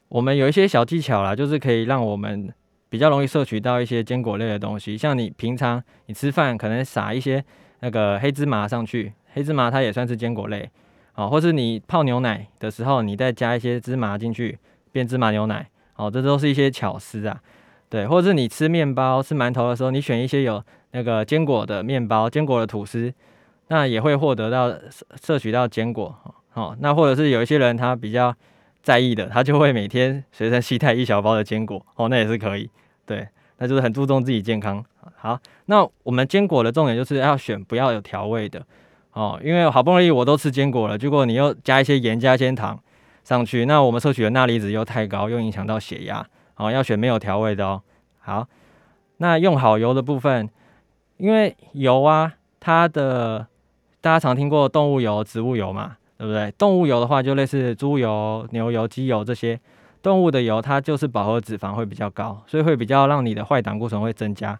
[0.09, 2.53] 我们有一些小技巧啦，就是可以让我们
[2.92, 7.42] 比较容易摄取到一些坚果类的东西，像你平常你吃饭可能撒一些。
[7.85, 10.70] 那个黑芝麻上去，黑芝麻它也算是坚果类，
[11.16, 14.57] 哦，或是你泡牛奶的时候，你再加一些芝麻进去，
[14.92, 17.40] 变芝麻牛奶，哦，这都是一些巧思啊，
[17.88, 23.12] 对，或是你吃面包、吃馒头的时候，你选一些有那个坚果的面包、坚果的吐司，
[23.66, 24.72] 那也会获得到
[25.20, 26.16] 摄取到坚果，
[26.55, 28.33] 哦，那或者是有一些人他比较
[28.81, 32.70] 在意的，他就会每天随身携带一小包的坚果，哦，那也是可以，
[33.07, 33.27] 对，
[33.59, 34.85] 那就是很注重自己健康。
[35.17, 38.65] 好，那我们坚果的重点就是要选不要有调味的
[39.12, 42.79] 哦，因为好不容易我都吃坚果了，结果你又加一些盐、加一些糖
[43.25, 47.83] 上去，那我们摄取的钠离子又太高，又影响到血压哦，要选没有调味的哦。
[48.21, 48.47] 好，
[49.19, 50.49] 那用好油的部分，
[51.17, 53.47] 因为油啊，它的
[54.01, 56.51] 大家常听过动物油、植物油嘛，对不对？
[56.53, 59.61] 动物油的话就类似猪油、牛油、鸡油这些
[60.03, 64.59] 动物的油，它就是饱和脂肪会比较高，所以会比较让你的坏胆固醇会增加。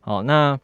[0.00, 0.58] 好，那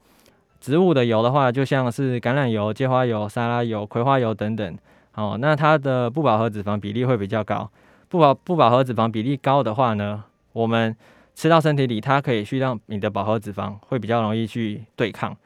[0.60, 4.78] 植物的油的话，就像是橄榄油、芥花油、沙拉油、葵花油等等。
[5.12, 7.70] 好，那它的不饱和脂肪比例会比较高。
[8.08, 10.94] 不饱不饱和脂肪比例高的话呢，我们
[11.34, 15.36] 吃到身体里，它可以去让你的饱和脂肪会比较容易去对抗，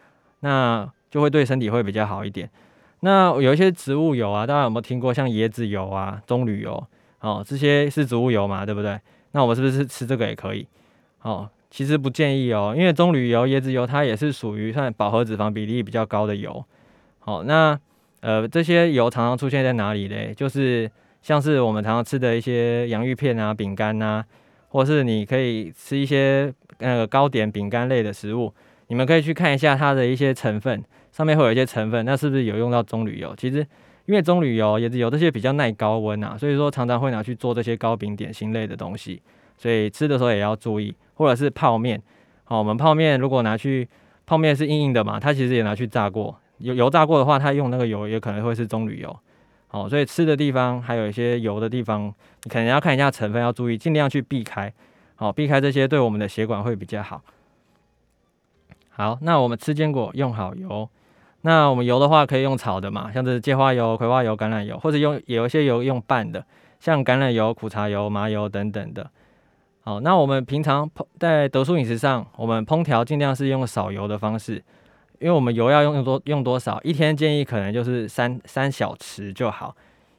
[0.41, 2.49] 那就会对身体会比较好一点。
[3.01, 5.13] 那有一些植物油啊，大家有没有听过？
[5.13, 6.85] 像椰子油啊、棕榈油，
[7.21, 8.99] 哦，这些是植物油嘛，对不对？
[9.33, 10.67] 那我们是不是吃这个也可以？
[11.23, 11.49] 哦。
[11.73, 16.65] 其实不建议哦，因为棕榈油、椰子油它也是属于算饱和脂肪比例比较高的油。
[17.21, 17.79] 好，那
[18.23, 20.35] 呃这些油常常出现在哪里嘞？
[20.37, 20.91] 就是
[21.23, 24.25] 像是我们常常吃的一些洋芋片啊、饼干呐，
[24.71, 28.53] 或是你可以吃一些那个糕点、饼干类的食物，
[28.89, 33.33] 你们可以去看一下它的一些成分，上面会有一些成分，那是不是有用到棕榈油？
[33.37, 33.65] 其实
[34.07, 39.23] 因为棕榈油、椰子油这些比较耐高温啊，所以说常常会拿去做这些糕饼、点心类的东西，
[39.57, 40.95] 所以吃的时候也要注意。
[41.21, 42.01] 或者是泡面，
[42.45, 43.87] 好，我们泡面如果拿去
[44.25, 49.15] 泡面是硬硬的嘛，它其实也拿去炸过，油油炸过的话，它用那个油也可能会是棕榈油，
[49.67, 52.07] 好，所以吃的地方还有一些油的地方，
[52.45, 54.73] 你可能要看一下成分，要注意，尽量去避开，
[55.15, 57.23] 好，避开这些对我们的血管会比较好。
[58.89, 60.89] 好，那我们吃坚果用好油，
[61.43, 66.45] 那我们油的话可以用炒的嘛，像是芥花油、葵花油、橄榄油，或者用有一些油用拌的，
[66.79, 69.11] 像橄榄油、苦茶油、麻油等等的。
[69.83, 74.63] 好，那我们平常烹在德叔饮食上，我们烹调尽量是用少油的方式，
[75.19, 79.75] 因为我们油要用多用多少，一天建议可能就是三三小匙就好，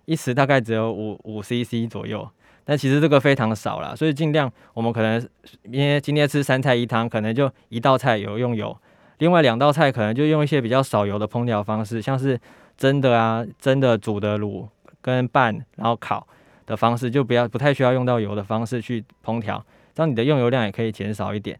[0.05, 2.27] 一匙大概只有五五 CC 左右，
[2.65, 5.23] 但其实这个非常少了，所以尽量我们可能
[5.69, 8.75] 因为今天吃三菜一汤，可能就一道菜有用油，
[9.21, 12.37] 另外两道菜可能就用一些比较少油的烹调方式，像是
[12.75, 14.67] 蒸的啊、蒸的、煮的、卤
[15.01, 16.27] 跟拌，然后烤。
[16.63, 19.61] 的方式就不要不太需要用到油的方式去烹调，
[19.93, 21.59] 这样你的用油量也可以减少一点。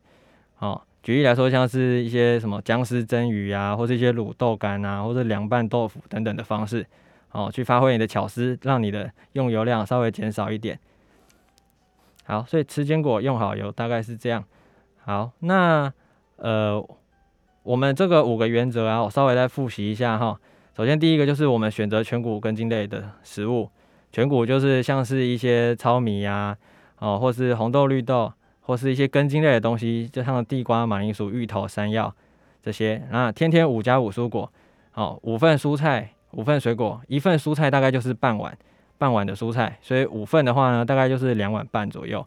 [0.56, 6.86] 好，举例来说，像是一些什么姜丝蒸鱼啊，或者一些卤豆干啊，或者凉拌豆腐等等的方式，
[7.32, 10.80] 哦，去发挥你的巧思，让你的用油量稍微减少一点。
[12.24, 14.42] 好，所以吃坚果用好油大概是这样。
[15.04, 15.92] 好，那
[16.38, 16.82] 呃，
[17.64, 20.40] 我们这个五个原则啊，我稍微再复习一下哈。
[20.76, 23.70] 首先第一个就是我们选择全谷根茎类的食物，
[24.12, 26.58] 全谷就是像是一些糙米呀，
[27.00, 32.14] 哦，或是红豆、绿豆，或是一些根茎类的东西，就像地瓜、马铃薯、芋头、山药
[32.62, 33.08] 这些。
[33.12, 34.52] 那天天五加五蔬果，
[34.96, 38.58] 哦，五份蔬菜，五份水果，一份蔬菜大概就是半碗。
[38.98, 42.24] 半碗的蔬菜，所以五份的话呢，大概就是两碗半左右。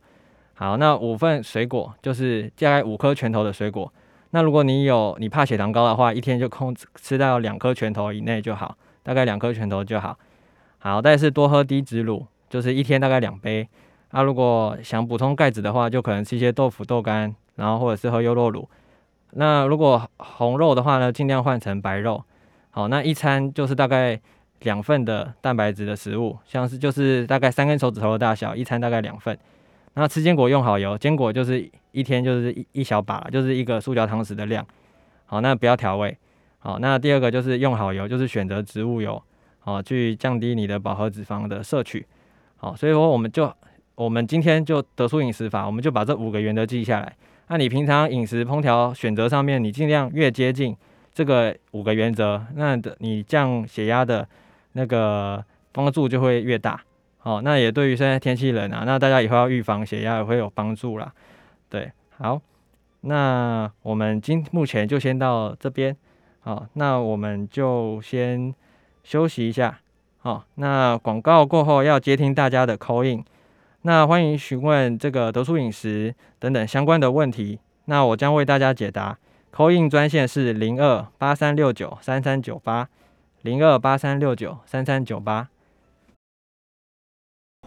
[0.54, 3.92] 好，那五份水果就是大概五颗拳头的水果。
[4.34, 10.18] 那如果你有你怕血糖高的话，一天就控制吃到两颗拳头以内就好，大概两颗拳头就好。
[10.80, 13.68] 好，但是多喝低脂乳，就是一天大概两杯。
[14.10, 18.68] 啊，如果想补充钙质的话，就可能吃一些豆腐、豆干，然后或者是喝优酪乳。
[19.34, 22.24] 那如果红肉的话呢，尽量换成白肉。
[22.70, 24.20] 好，那一餐就是大概。
[24.60, 29.38] 两份的蛋白质的食物，像是就是大概三根手指头的大小，一餐大概两份。
[29.94, 34.66] 那吃坚果用好油，坚果就是一天就是一一小把，就是一个塑胶汤匙的量。
[35.26, 36.16] 好，那不要调味。
[36.58, 39.22] 好，那第二个就是用好油，就是选择植物油，
[39.60, 42.06] 好去降低你的饱和脂肪的摄取。
[42.56, 43.52] 好，所以说我们就
[43.94, 47.16] 我们今天就得出饮食法，我们就把这五个原则记下来。
[47.48, 50.76] 那你平常饮食烹调选择上面，你尽量越接近
[51.12, 54.28] 这个五个原则，那的你降血压的。
[54.76, 56.82] 那个帮助就会越大，
[57.24, 61.10] 哦，那也对于现在天气冷啊，那大家以后要预防血压也会有帮助啦。
[61.70, 62.38] 对，好，
[63.00, 65.96] 那我们今目前就先到这边，
[66.40, 68.54] 好，那我们就先
[69.02, 69.80] 休息一下，
[70.18, 73.24] 好，那广告过后要接听大家的 call in，
[73.82, 79.18] 那欢迎询问这个德叔饮食等等相关的问题，那我将为大家解答
[79.50, 82.88] ，call in 专线是零二八三六九三三九八。
[83.42, 85.50] 零二八三六九三三九八，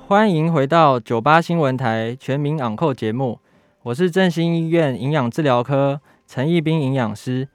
[0.07, 3.41] 欢迎回到九八新闻台全民昂扣节目，
[3.83, 7.49] 我是振兴医院营养治疗科陈义斌营养师。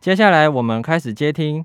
[0.00, 1.62] 接下来我们开始接听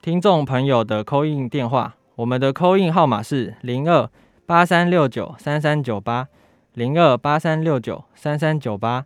[0.00, 4.08] 听众朋友的扣印电话，我们的扣印号码是零二
[4.46, 6.28] 八三六九三三九八
[6.72, 9.04] 零二八三六九三三九八。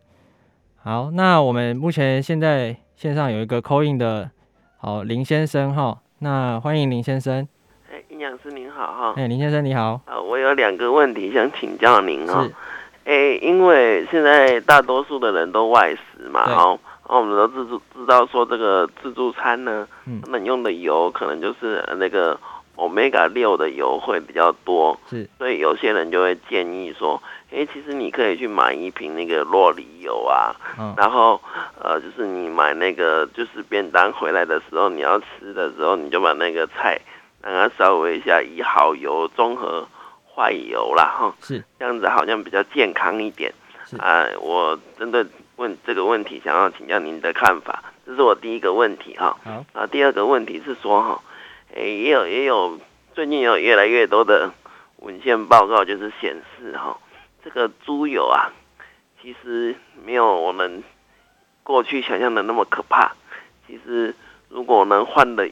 [0.76, 4.30] 好，那我们目前现在线上有一个扣印的。
[4.76, 7.48] 好，林先生哈，那欢迎林先生。
[8.14, 9.14] 哎，营养师您好哈。
[9.16, 10.00] 哎，林先生你好。
[10.06, 12.48] 啊，我有两个问题想请教您哈。
[13.04, 19.86] 哎，因为现在大多数的人都外食嘛，哈，我们都自助知道说这个自助餐呢，
[20.22, 22.38] 他们用的油可能就是那个
[22.76, 27.20] omega 六的油会比较多，是，所以有些人就会建议说。
[27.50, 30.50] 哎，其实你可以去买一瓶那个洛梨油啊，
[30.96, 31.40] 然后
[31.80, 37.00] 呃，就是你买那个就是便当回来的时候，你要吃的时候，你就把那个菜
[37.76, 39.86] 稍微一下以好油中和
[40.34, 43.52] 坏油啦，哈，是这样子好像比较健康一点
[43.98, 44.26] 啊。
[44.40, 45.24] 我针对
[45.56, 49.36] 问这个问题，想要请教您的看法，这是我第一个问题哈。
[49.44, 51.20] 好啊，第二个问题是说哈，
[51.74, 52.78] 哎，也有也有
[53.14, 54.50] 最近有越来越多的
[54.96, 56.96] 文献报告，就是显示哈。
[57.44, 58.50] 这个猪油啊，
[59.20, 60.82] 其实没有我们
[61.62, 63.12] 过去想象的那么可怕。
[63.66, 64.14] 其实
[64.48, 65.46] 如果能换的，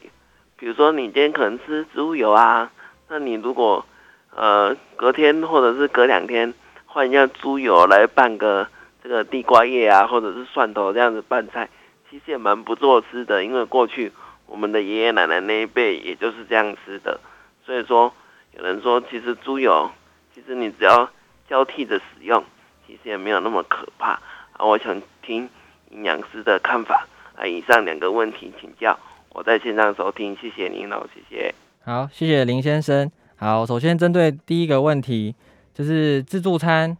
[0.62, 2.70] 比如说你今天可能吃植物油啊，
[3.08, 3.84] 那你如果
[4.32, 6.54] 呃隔天或者是隔两天
[6.86, 8.68] 换一下猪油来拌个
[9.02, 11.68] 这个地瓜叶啊，或者是蒜头这样子拌菜，
[12.08, 13.42] 其实也蛮不错吃的。
[13.44, 14.12] 因为过去
[14.46, 17.18] 我们的爷爷奶奶那一辈也就是这样吃的，
[17.66, 18.14] 所以说
[18.56, 19.90] 有人说其实猪油，
[20.32, 21.10] 其实你只要
[21.48, 22.44] 交替的使用，
[22.86, 24.10] 其实也没有那么可怕
[24.52, 24.64] 啊！
[24.64, 25.48] 我想听
[25.90, 27.44] 营养师的看法啊。
[27.44, 28.96] 以上两个问题请教，
[29.34, 31.54] 我在线上收听，谢谢您喽，谢谢。
[31.84, 33.10] 好，谢谢林先生。
[33.36, 35.34] 好，首先针对第一个问题，
[35.72, 36.94] 就是自助餐，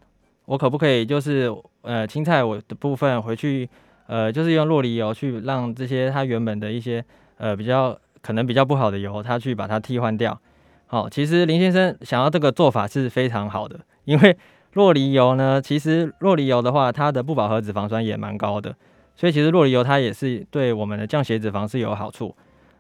[0.47, 3.69] 我可不可以就是呃青菜我的部分回去
[4.07, 7.05] 呃就是用洛梨油去让这些它原本的一些
[7.37, 10.41] 呃比较可能比较不好的油，它去把它替换掉。
[10.87, 13.79] 好，其实林先生想要这个做法是非常好的。
[14.05, 14.37] 因为
[14.73, 18.75] 洛梨油呢，其实洛梨油的话，它的不饱和脂肪酸也蛮高的，
[19.15, 22.35] 所以其实洛梨油它也是对我们的降血脂肪是有好处。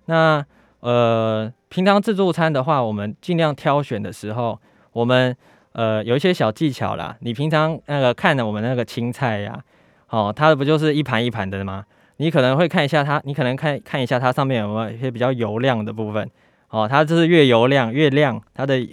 [0.06, 0.44] 那
[0.80, 4.58] 呃，平常自助餐的话，我们尽量挑选的时候，
[4.92, 5.36] 我们
[5.72, 7.16] 呃有一些小技巧啦。
[7.20, 9.62] 你平常那个看的我们那个青菜呀，
[10.08, 11.84] 哦，它不就是一盘一盘的吗？
[12.16, 16.28] 你可能会看一下它，你可能看看一下它上面有没有一些比较油亮的部分，
[16.70, 18.84] 哦，它就是越油亮越亮，它的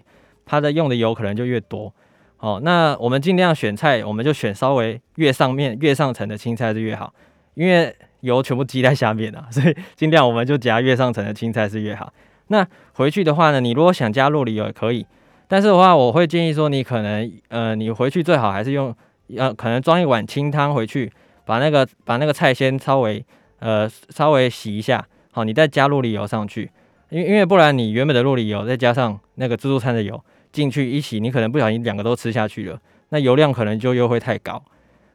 [0.46, 1.92] 它的用的油可能就越多。
[2.38, 7.14] 哦，那我们尽量选菜，我们就选稍微越上面、越上层的青菜是越好，
[7.60, 12.12] 因为油全部积在下面啊， 所以尽量我们就夹越上层的青菜是越好。
[12.48, 15.06] 那回去的话呢，你如果想加洛梨油也可以，
[15.46, 18.96] 但是的话，我会建议说，你可能呃，你回去最好还是用
[19.36, 21.12] 呃，可能装一碗清汤回去，
[21.44, 23.22] 把那个把那个菜先稍微
[23.60, 26.72] 呃稍微洗一下，好，你再加入里油上去，
[27.10, 30.18] 因因为不然你原本的肉里油再加上那个自助餐的油
[30.54, 34.64] 进去一洗，你可能不小心两个都吃下去了，那油量可能就又会太高。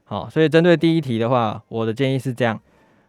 [0.05, 2.61] 好，所以针对第一题的话，我的建议是这样。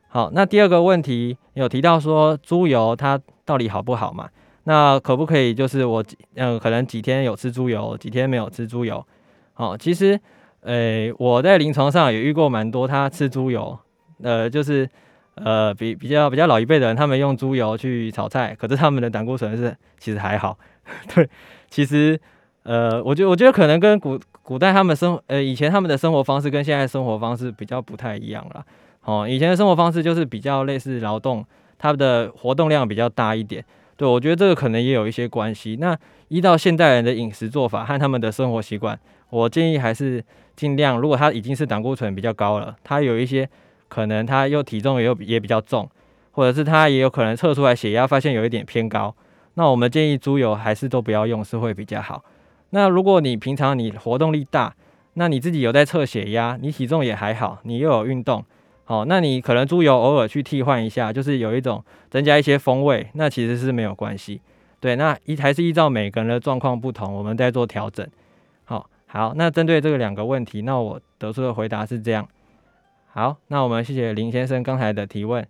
[0.08, 4.30] 好，那第二个问题有提到说猪油它到底好不好嘛？
[4.64, 6.04] 那可不可以就是我
[6.36, 9.06] 嗯可能几天有吃猪油，几天没有吃猪油？
[9.54, 10.20] 好，其实
[10.62, 13.78] 诶我在临床上也遇过蛮多他吃猪油，
[14.24, 14.90] 呃就是
[15.36, 20.58] 呃比比较比较老一辈的人，他们用猪油去炒菜，可是他们的胆固醇是其实还好。
[21.14, 21.30] 对，
[21.70, 22.20] 其实
[22.64, 28.64] 呃我觉得我觉得可能跟古古代他们生呃以前他们的生活方式跟现在生活方式比较不太一样了。
[29.04, 31.44] 哦，以前的生活方式就是比较类似劳动，
[31.80, 33.66] 他们的活动量比较大一点。
[33.98, 35.78] 对我觉得这个可能也有一些关系。
[35.82, 39.00] 那依照现代人的饮食做法和他们的生活习惯，
[39.32, 40.24] 我建议还是
[40.56, 43.50] 尽量，如果他已经是胆固醇比较高了，他有一些
[43.88, 45.90] 可能他又体重也有也比较重，
[46.34, 49.16] 或者是他也有可能测出来血压发现有一点偏高，
[49.56, 52.24] 那我们建议猪油还是都不要用是会比较好。
[52.72, 54.76] 那如果你平常你活动力大，
[55.14, 58.44] 那你自己有在测血压，你体重也还好，你又有运动。
[58.84, 64.42] 好，那你可能猪油偶尔去替换一下，就是有一种增加一些风味，那其实是没有关系。
[64.80, 68.08] 对，那一还是依照每个人的状况不同，我们在做调整。
[68.66, 72.28] 好，好，那针对这个两个问题，那我得出的回答是这样。
[73.08, 75.44] 好，那我们谢谢林先生刚才的提问。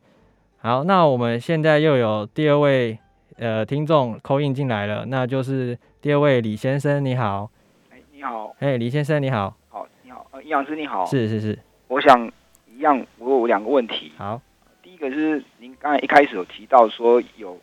[0.58, 2.98] 好，那我们现在又有第二位
[3.38, 7.50] 呃听众扣印进来了，那就是第二位李先生，你好。
[7.90, 8.56] 哎，你好。
[8.60, 9.58] 哎，李先生你好。
[9.70, 10.28] 好，你好。
[10.30, 11.04] 呃，营养师你好。
[11.08, 11.58] 是是是。
[11.88, 12.32] 我想。
[12.68, 14.12] 一样，我有两个问题。
[14.16, 14.40] 好，
[14.84, 17.60] 第一个是您刚才一开始有提到说有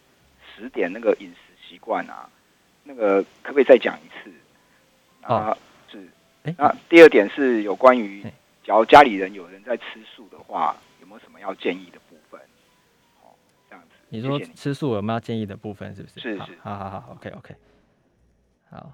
[0.57, 2.29] 十点那个饮食习惯啊，
[2.83, 4.33] 那个可不可以再讲一次？
[5.21, 5.57] 啊，
[5.89, 6.05] 是。
[6.57, 8.25] 那第二点是有关于，
[8.65, 12.41] 假如家里人有人在吃素的话，有没有什么要建议的部分？
[13.23, 13.37] 好，
[13.71, 13.91] 这样子。
[14.09, 15.95] 你说吃素有没有建议的部分？
[15.95, 16.21] 是不是？
[16.21, 16.59] 是是。
[16.61, 17.55] 好好好，OK OK。
[18.73, 18.93] 好，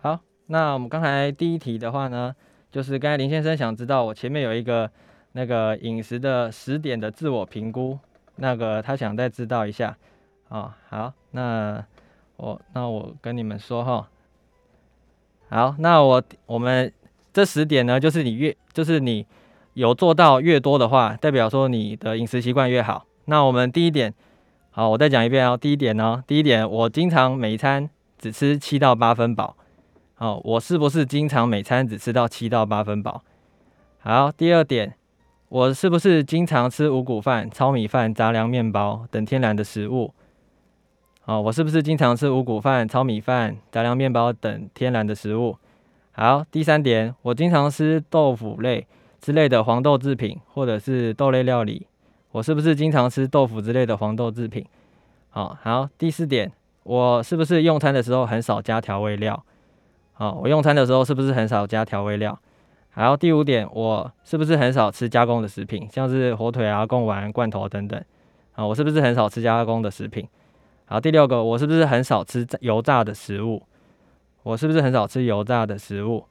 [0.00, 2.32] 好，那我们刚才第一题的话呢，
[2.70, 4.88] 就是刚才林先生想知道，我前面有一个。
[5.32, 7.96] 那个饮食的十点的自我评估，
[8.34, 9.96] 那个他想再知道一下，
[10.48, 11.84] 哦，好，那
[12.36, 14.08] 我那我跟你们说哈，
[15.48, 16.92] 好，那我我们
[17.32, 19.24] 这十点呢，就是你越就是你
[19.74, 23.06] 有做到越多的话，代表说你的饮食习惯越好。
[23.26, 24.12] 那我们第一点，
[24.72, 27.88] 好，我再讲一遍哦，第一点呢，第一点，我经常每餐
[28.20, 29.56] 只吃七到八分饱，
[30.14, 33.22] 好，我是不是经常每餐只吃到七到八分饱？
[33.98, 34.94] 好，第二点。
[35.48, 40.14] 我是不是经常吃五谷饭、糙米饭、杂粮面包等天然的食物？
[41.22, 45.56] 好，我是不是经常吃五谷饭、糙米饭、杂粮面包等天然的食物？
[46.12, 48.86] 好，第三点，我经常吃豆腐类
[49.20, 51.88] 之类的黄豆制品，或者是豆类料理。
[52.30, 54.64] 我是不是经常吃豆腐之类的黄豆制品？
[55.30, 56.52] 好，好，第四点，
[56.82, 59.44] 我是不是用餐的时候很少加调味料？
[60.12, 62.38] 好，我用餐的时候是不是很少加调味料？
[62.88, 68.02] 还有第五点，我是不是很少吃加工的食品，像是火腿啊、贡丸、罐头等等
[68.52, 68.66] 啊？
[68.66, 70.26] 我是不是很少吃加工的食品？
[70.86, 73.62] 好，第六个，我是不是很少吃油炸的食物？
[74.42, 76.24] 我是不是很少吃油炸的食物？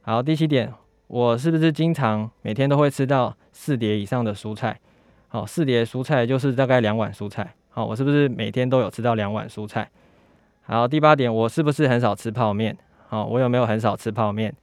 [0.00, 0.72] 好，第七点，
[1.06, 4.80] 我是不是经常每天都会吃到四碟以上的蔬菜？
[5.28, 7.54] 好，四碟蔬菜就是大概两碗蔬菜。
[7.84, 9.90] 我是不是每天都有吃到两碗蔬菜？
[10.62, 12.76] 好，第八点，我是不是很少吃泡面？
[13.08, 14.54] 好，我有没有很少吃泡面？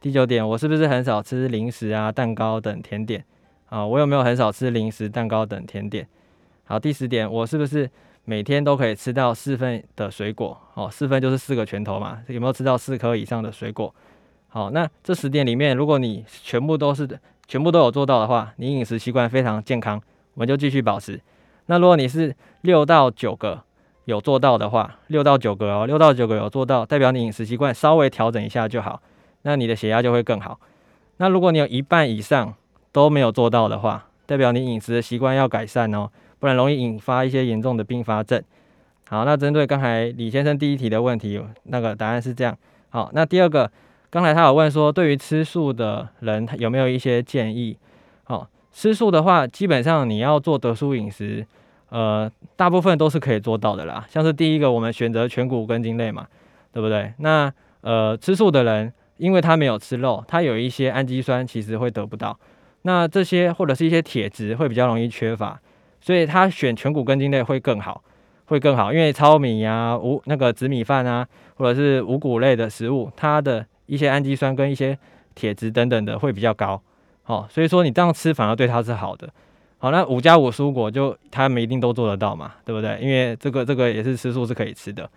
[0.00, 3.24] 第九点，我是不是很少吃零食啊、蛋糕等甜点？
[3.68, 6.06] 啊，我有没有很少吃零食、蛋糕等甜点？
[6.64, 7.90] 好，第十点，我是不是
[8.24, 10.56] 每天都可以吃到四份的水果？
[10.74, 13.92] 哦，四份就是四个拳头嘛，有没有吃到四颗以上的水果？
[14.48, 17.08] 好，那这十点里面，如果你全部都是
[17.48, 20.00] 全部都有做到的话，你饮食习惯非常健康，
[20.34, 21.20] 我们就继续保持。
[21.66, 23.62] 那如果你是六到九个
[24.04, 29.00] 有做到的话，六到九个哦，六到九个有做到，代表你饮食习惯稍微调整一下就好。
[29.42, 30.58] 那你的血压就会更好。
[31.18, 32.54] 那如果你有一半以上
[32.92, 38.42] 都没有做到的话，代表你饮食的习惯要改善哦，不然容易引发一些严重的并发症。
[39.08, 42.56] 好，那针对刚才李先生第一题的问题，那个答案是这样。
[42.90, 43.70] 好，那第二个，
[44.10, 47.76] 刚才他有问说，对于吃素的人有没有一些建议？
[48.24, 51.46] 好，吃素的话，基本上你要做德素饮食，
[51.88, 54.06] 呃，大部分都是可以做到的啦。
[54.10, 56.26] 像是第一个，我们选择全谷根茎类嘛，
[56.74, 57.14] 对不对？
[57.20, 57.50] 那
[57.80, 58.92] 呃，吃素的人。
[59.18, 62.38] 因为他没有吃肉，他有一些氨基酸其实会得不到，
[62.82, 65.58] 那这些或者是一些铁质会比较容易缺乏，
[66.02, 68.02] 所以他选全谷根茎类会更好。
[68.44, 74.98] 会更好，因为糙米呀、五那个紫米饭啊，或者是五谷类的食物，它的一些氨基酸跟一些
[75.34, 76.78] 铁质等等的会比较高，
[77.26, 79.28] 好，所以说你这样吃反而对它是好的。
[79.78, 82.96] 好，那五加五蔬果就他们一定都做得到嘛，对不对？
[83.02, 85.10] 因为这个这个也是吃素是可以吃的。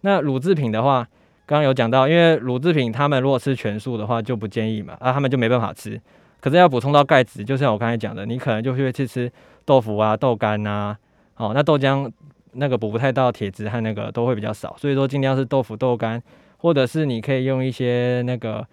[0.00, 1.06] 那乳制品的话，
[1.44, 6.00] 刚刚有讲到，因为乳制品他们如果吃全素的话就不建议嘛，啊，他们就没办法吃。
[6.40, 9.30] 可是要补充到钙质，就像我刚才讲的，你可能就会去吃
[9.64, 10.96] 豆腐啊、豆干呐，
[11.36, 12.10] 哦，那豆浆
[12.54, 16.20] 那个补不太到铁质和那个都会比较少，所以说尽量是豆腐、豆干，
[16.56, 18.66] 或者是你可以用一些那个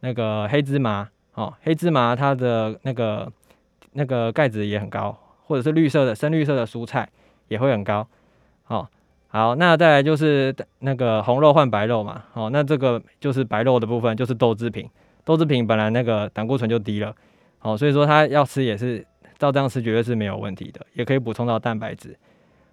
[0.00, 3.30] 那个黑芝麻，哦，黑芝麻它的那个
[3.92, 7.08] 那个钙质也很高，或者是绿色的深绿色的蔬菜
[7.48, 8.06] 也会很高，
[8.68, 8.88] 哦，
[9.28, 14.88] 好，那再来就是那个红肉换白肉嘛，哦，那这个就是白肉的部分就是豆制品。
[15.24, 17.14] 豆制品本来那个胆固醇就低了，
[17.60, 19.06] 好，所以说它要吃也是
[19.38, 22.18] 照这样吃，绝对是没有问题的，也可以补充到蛋白质。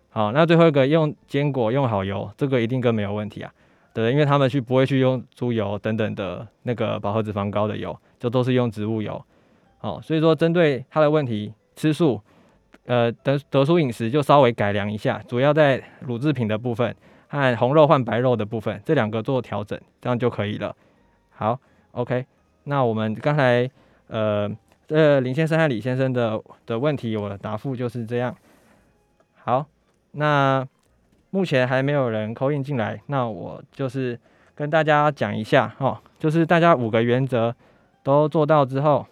[0.09, 3.53] 好，那最后一个用坚果用好油，这个一定更没有问题啊，
[3.93, 9.23] 对，因为他们去不会去用猪油等等的那个饱和脂肪高的油，就都是用植物油。
[9.77, 12.21] 好，所以说针对他的问题，吃素，
[12.85, 16.93] 呃，得得出饮食就稍微改良一下，主要在乳制品的部分
[17.27, 20.75] 和红肉换白肉的部分这两个做调整，这样就可以了。
[21.29, 21.59] 好
[21.93, 22.25] ，OK。
[22.65, 23.67] 那我们刚才，
[24.07, 24.49] 呃，
[24.85, 28.35] 这林先生和李先生的的问题，我的答复就是这样。
[29.37, 29.65] 好，
[30.11, 30.67] 那
[31.29, 34.19] 目前还没有人扣印进来，那我就是
[34.53, 37.55] 跟大家讲一下哦，就是大家五个原则
[38.03, 39.05] 都做到之后，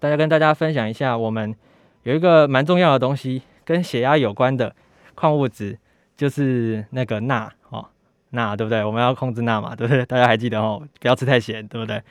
[0.00, 1.54] 大家跟大家分享一下，我们
[2.02, 4.74] 有一个蛮重要的东西，跟血压有关的
[5.14, 5.78] 矿物质，
[6.16, 7.86] 就是那个钠哦，
[8.30, 8.84] 钠对不对？
[8.84, 10.04] 我们要控制钠嘛，对不对？
[10.06, 12.02] 大家还记得哦，不要吃太咸，对不对？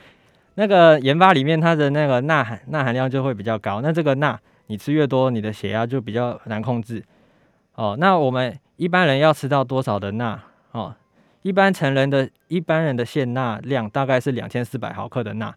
[0.54, 7.02] 那个盐巴里面它的那个钠含钠含量就会比较高，那这个钠你吃越多，你的血压就比较难控制。
[7.74, 10.40] 哦，那我们一般人要吃到多少的钠？
[10.72, 10.94] 哦，
[11.42, 15.54] 一般成人的一般人的限钠量大概是两千四百毫克的钠。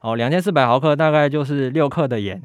[0.00, 2.42] 哦，两千四百毫克大概就是六克的盐。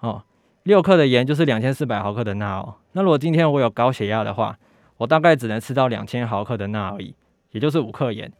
[0.00, 0.22] 哦，
[0.64, 2.74] 六克的盐就是两千四百毫克的钠哦。
[2.92, 4.58] 那如果今天我有高血压的话，
[4.98, 7.14] 我大概只能吃到两千毫克的钠而已，
[7.52, 8.30] 也就是五克盐。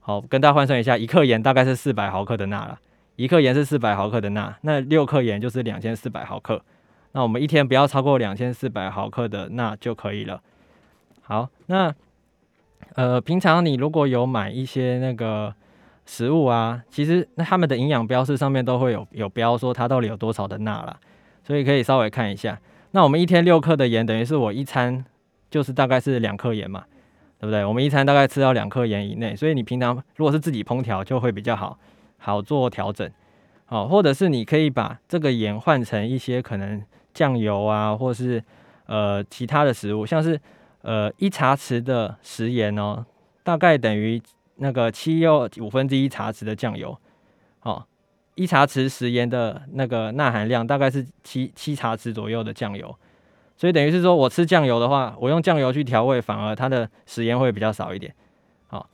[0.00, 2.78] 好，跟大家换算一下，一克盐大概是四百毫克的钠了。
[3.16, 6.62] 一克盐是四百毫克的钠，那六克盐就是两千四百毫克。
[7.12, 10.40] 那我们一天不要超过两千四百毫克的钠就可以了。
[11.22, 11.94] 好，那
[12.98, 15.54] 呃，平常你如果有买一些那个
[16.04, 20.98] 食物啊，其实那他们的营养标示上面都会有有标说它到底有多少的钠啦，
[21.44, 22.60] 所以可以稍微看一下。
[22.90, 25.04] 那我们一天六克的盐，等于是我一餐
[25.48, 26.82] 就是大概是两克盐嘛。
[27.40, 27.64] 对不对？
[27.64, 31.78] 我们一餐大概吃到两克盐以内，所以你平常如果是自己烹调就会比较好，
[32.16, 33.08] 好做调整，
[33.66, 36.82] 好，或者是你可以把这个盐换成一些可能
[37.14, 38.42] 酱油啊，或是
[38.86, 40.36] 呃其他的食物，像是
[40.82, 43.04] 呃一茶匙的食盐哦，
[43.42, 44.20] 大概等于
[44.56, 46.96] 那个七又五分之一茶匙的酱油，
[47.62, 47.84] 哦，
[48.34, 52.94] 一茶匙食盐的那个钠含量大概是七七茶匙左右的酱油。
[53.56, 58.14] 所以等于是说，我吃酱油的话，我用酱油去调味，反而它的食盐会比较少一点。
[58.68, 58.88] 好，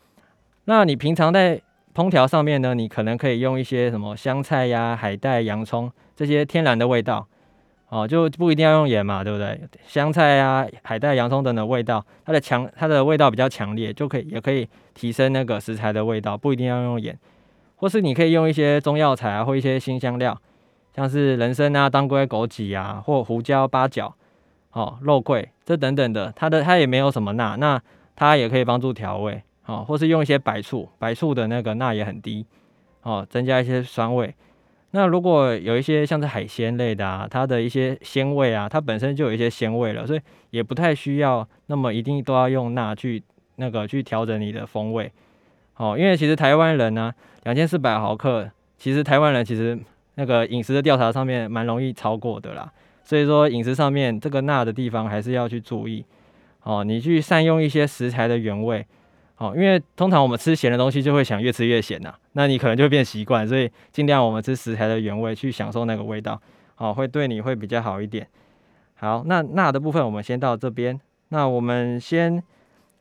[0.64, 1.60] 那你平常在
[1.94, 7.28] 烹调上面呢，你可能可以用一些什么香菜呀、海带、洋葱这些天然的味道，
[7.88, 9.60] 哦，就不一定要用盐嘛，对不对？
[9.86, 17.18] 香菜啊、海带、洋葱等等味道，它的强，它的味道比较强烈，就可以也可以提升那个食材的味道，不一定要用盐，
[17.76, 20.36] 或是你可以用一些中药材啊，或一些新香料，
[20.94, 24.14] 像是人参啊、当归、枸杞啊，或胡椒、八角。
[24.72, 27.80] 哦，肉桂这等等的，它的它也没有什么钠，那
[28.16, 32.44] 它也可以帮助调味，哦，或是用一些白醋，白醋的那个钠也很低，
[33.02, 34.34] 哦，增加一些酸味。
[34.96, 40.20] 那如果有一些像是海鲜类的啊，它的一些鲜味啊，它本身就有一些鲜味了，所以
[40.50, 43.20] 也不太需要那么一定都要用钠去
[43.56, 45.10] 那个去调整你的风味，
[45.78, 49.76] 哦，因为其实台湾人呢，两千四百毫克，其实台湾人其实
[50.14, 52.72] 那个饮食的调查上面蛮容易超过的啦。
[53.02, 56.04] 所以说饮食上面这个钠的地方还是要去注意
[56.62, 56.84] 哦。
[56.84, 58.86] 你去善用一些食材的原味
[59.36, 66.40] 哦，因为通常我们吃咸的东西就会想越吃越咸呐，那你可能就变习惯，所以尽量我们吃食材的原味去享受那个味道
[66.76, 68.26] 哦，会对你会比较好一点。
[68.94, 72.42] 好，那钠的部分我们先到这边，那我们先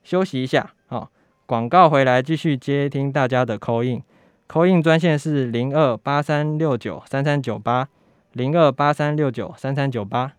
[0.04, 1.08] 休息一下哦。
[1.46, 7.88] 广告回来继续接听大家的 call in，call in 专线是零二八三六九三三九八。
[8.32, 10.34] 零二八三六九三三九八，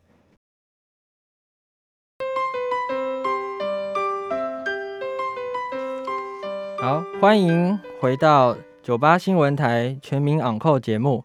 [6.79, 11.25] 好，欢迎回到九八新闻台全民昂扣节目，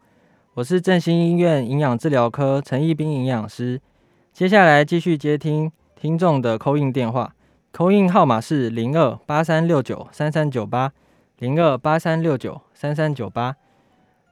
[0.53, 3.81] 我是振兴医院营养治疗科陈义斌营养师，
[4.31, 7.33] 接下来继续接听听众的扣印电话，
[7.71, 10.91] 扣印号码是零二八三六九三三九八
[11.39, 13.55] 零二八三六九三三九八。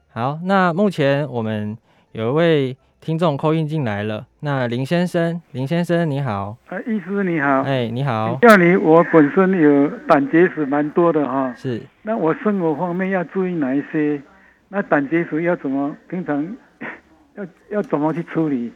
[0.08, 1.76] 好，那目前我们
[2.12, 14.20] 有一位听众扣印进来了，那林先生，林先生你好，啊，医师你好，哎，你好，叫你，我本身有胆结石蛮多的哈，是，那我生活方面要注意哪一些？
[14.68, 16.56] 那胆结石要怎么平常
[17.36, 18.72] 要要怎么去处理？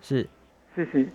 [0.00, 0.26] 是，
[0.74, 1.06] 谢谢。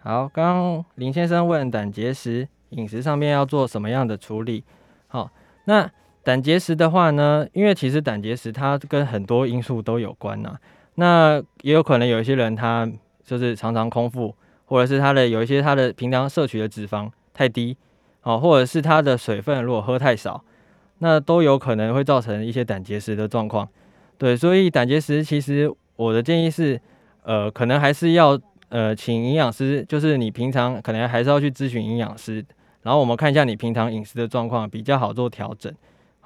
[0.00, 4.62] 好，刚刚林先生问胆结石饮食上面要做什么样的处理？
[5.08, 5.30] 好，
[5.64, 5.90] 那
[6.22, 10.56] 胆结石的话呢，因为其实胆结石它跟很多因素都有关呐，
[10.96, 12.90] 那也有可能有一些人他
[13.24, 14.34] 就是常常空腹，
[14.66, 17.76] 或者是他的有一些他的平常摄取的脂肪太低，
[18.22, 20.44] 哦，或者是他的水分如果喝太少。
[21.00, 23.68] 那都有可能会造成一些胆结石的状况，
[24.18, 26.80] 对，所以胆结石其实我的建议是，
[27.22, 28.36] 呃，可能还是要
[28.70, 32.44] 呃请营养师，就是你平常可能还是要去咨询营养师，
[32.82, 35.72] 然后我们看一下你平常饮食的状况，比较好做调整。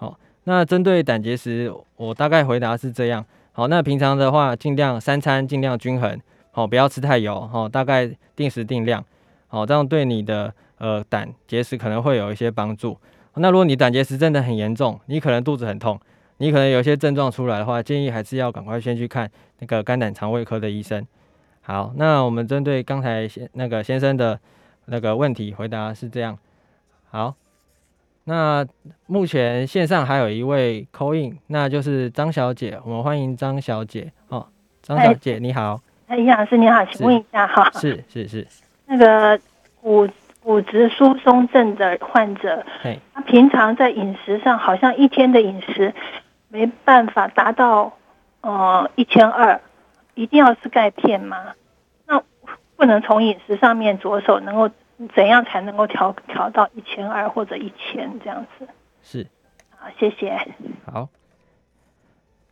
[0.02, 3.24] 好，那针对胆结石，我大概回答是这样。
[3.52, 9.04] 好，那平常的话，尽量三餐尽量均衡，好，不要吃太油，好，大概定时定量，
[9.46, 12.98] 好，这样对你的呃胆结石可能会有一些帮助。
[13.36, 15.96] 那如果你胆结石真的很严重，你可能肚子很痛，
[16.38, 19.30] 你可能有一些症状出来的话，建议还是要赶快先去看
[19.60, 21.06] 那个肝胆肠胃科的医生。
[21.60, 24.40] 好，那我们针对刚才先那个先生的
[24.86, 26.36] 那个问题回答是这样。
[27.08, 27.34] 好，
[28.24, 28.66] 那
[29.06, 34.12] 目前线上还有一位 call in，那就是张小姐，我们欢迎张小姐。
[34.28, 34.46] 哦，
[34.82, 35.80] 张小姐你好。
[36.06, 37.70] 哎，营养师你好，请问一下哈。
[37.74, 38.46] 是是是。
[38.86, 39.40] 那个
[39.80, 40.08] 骨。
[40.44, 42.66] 骨质疏松症的患者，
[43.14, 45.94] 他平常在饮食上好像一天的饮食
[46.48, 47.92] 没办法达到
[48.40, 49.60] 呃一千二，
[50.16, 51.54] 一定要吃钙片吗？
[52.08, 52.20] 那
[52.74, 54.68] 不能从饮食上面着手，能够
[55.08, 58.68] 怎样才能够调调到一千二或者一千这样子？
[59.02, 59.26] 是，
[59.76, 60.36] 好，谢谢。
[60.84, 61.08] 好，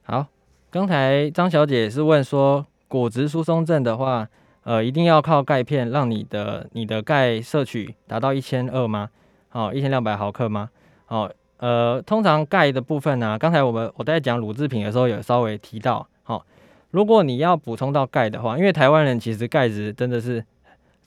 [0.02, 0.26] 好，
[0.70, 4.28] 刚才张小姐是问说骨质疏松症的话。
[4.62, 9.08] 呃，一定要靠钙片让你的你的钙摄取达到一千二吗？
[9.48, 10.68] 好，一千两百毫克吗？
[11.06, 16.44] 好，呃，通常钙的部分呢，刚才我们我在讲乳制品的时候有稍微提到，好，
[16.90, 20.44] 如果你要补充到钙的话，因为台湾人其实钙质真的是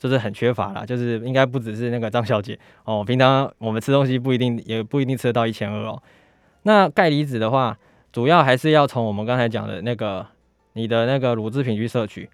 [0.03, 6.03] 就是很缺乏啦，就是应该不只是那个张小姐哦，平常我们吃东西不一定也不一定吃得到一千二哦。
[6.63, 7.77] 那钙离子的话，
[8.11, 10.27] 主要还是要从我们刚才讲的那个
[10.73, 12.29] 你的那个乳制品去摄取。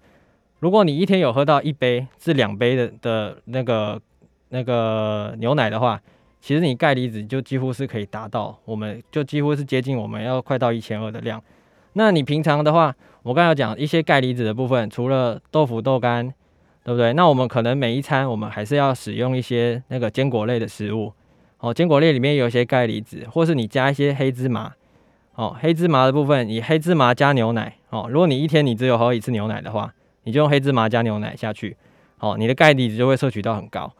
[0.58, 4.00] 如果你一天有喝到一杯至两杯的的那个
[4.48, 6.00] 那个牛奶的话，
[6.40, 11.40] 其实你钙离子就几乎是可以达到，我们就几乎是接近我们要快到一千二的量。
[11.92, 12.92] 那你平常的话，
[13.22, 16.34] 我刚才讲一些钙离子的部分，除了豆腐豆干，
[16.84, 17.12] 对不对？
[17.12, 21.12] 那我们可能每一餐我们还是要使用一些那个坚果类的食物，
[21.58, 24.72] 哦，坚果类里面有一些钙离子，或是你加一些黑芝麻，
[25.34, 29.92] 哦，黑芝麻的部分，你黑芝麻加牛奶，哦，如果你一天你只有喝一次牛奶的话。
[30.24, 31.74] 你就用黑芝麻加牛奶下去，
[32.18, 33.90] 哦，你的钙离子就会摄取到很高，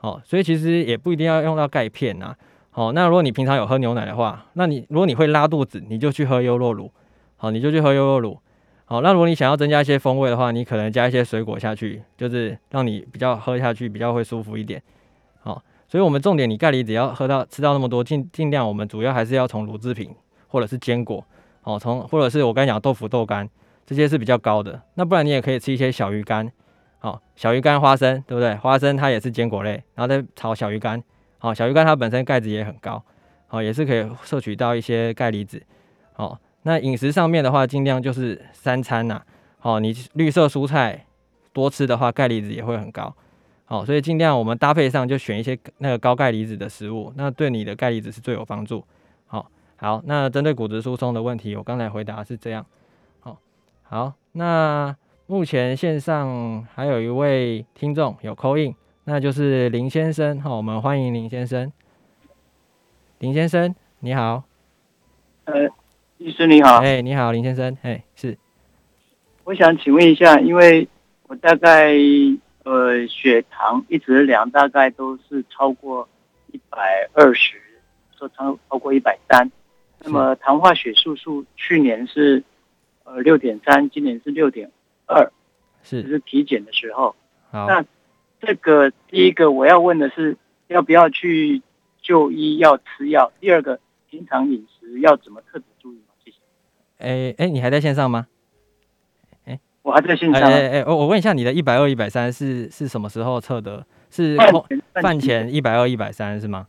[0.00, 2.34] 哦，所以其实也不一定要用到钙片呐，
[2.74, 6.90] 哦，那如果你平常有喝牛奶的话，那你如果你会拉肚子，你就去喝优酪乳，
[7.36, 8.36] 好，你就去喝优酪乳，
[8.90, 14.82] 好，那如果你想要增加一些风味的话，你可能加一些水果下去，就是让你比较喝下去比较会舒服一点，
[15.42, 20.12] 好，所以我们重点你钙离子要喝到吃到那么多，尽尽量我们主要还是要从乳制品
[20.48, 21.24] 或者是坚果，
[21.62, 23.48] 好，从或者是我刚讲豆腐豆干。
[23.86, 26.48] 这些是比较高的，那不然你也可以吃一些小鱼干，
[27.00, 28.54] 好，小鱼干花生，对不对？
[28.54, 31.02] 花生它也是坚果类，然后再炒小鱼干，
[31.38, 33.02] 好，小鱼干它本身钙质也很高，
[33.48, 35.60] 好，也是可以摄取到一些钙离子，
[36.12, 39.22] 好，那饮食上面的话，尽量就是三餐呐，
[39.58, 41.06] 好，你绿色蔬菜
[41.52, 43.14] 多吃的话，钙离子也会很高，
[43.64, 48.84] 好，所以尽量我们搭配上就选一些那个高钙离子的食物，那对你的钙离子是最有帮助，
[49.26, 52.64] 好，好，那针对骨质疏松的问题，我刚才回答是这样。
[53.92, 54.94] 好，那
[55.26, 60.40] 目前线上还有一位听众有扣印，那就是林先生。
[60.40, 61.72] 好，我们欢迎林先生。
[63.18, 64.44] 林先生，你好。
[65.46, 65.54] 呃，
[66.22, 66.80] 医师你好。
[66.80, 67.74] 哎，你好，林先生。
[67.80, 68.36] 哎，是。
[69.44, 70.86] 我想请问一下，因为
[71.26, 71.94] 我大概
[72.62, 76.06] 呃血糖一直量，大概都是超过
[76.52, 77.58] 一百二十，
[78.18, 79.50] 说超超过一百三。
[80.00, 82.44] 那么糖化血素数去年是。
[83.02, 84.70] 呃，六点三，今年是六点
[85.06, 85.32] 二，
[85.82, 87.16] 是是体检的时候。
[87.50, 87.84] 好，那
[88.40, 90.36] 这个第一个我要问的是，
[90.68, 91.60] 要不要去
[92.00, 93.32] 就医要吃药？
[93.40, 95.64] 第二个，平常饮食要怎么特别。
[97.00, 98.26] 哎哎，你还在线上吗？
[99.46, 100.42] 哎，我还在线上。
[100.42, 103.84] 哎哎，我我问一下，你的一百二、一百三是是什么时候测的？
[104.10, 104.36] 是
[105.00, 106.66] 饭前一百二、一百三是吗？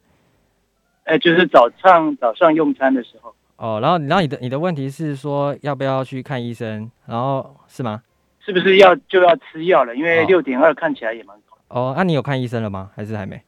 [1.06, 3.34] 哎，就是早上早上用餐的时候。
[3.58, 6.90] 哦，然后然后你的你的问题是说要不要去看医生？
[7.06, 8.04] 然后是吗？
[8.40, 9.96] 是不是要就要吃药了？
[9.96, 11.58] 因为六点二看起来也蛮高。
[11.68, 12.92] 哦，那你有看医生了吗？
[12.96, 13.42] 还是还没？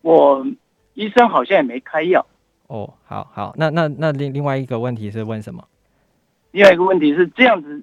[0.00, 0.44] 我
[0.94, 2.26] 医生好像也没开药。
[2.66, 5.62] 哦，好好，那那那另另外一个问题是问什么？
[6.52, 7.82] 另外一个问题是这样子，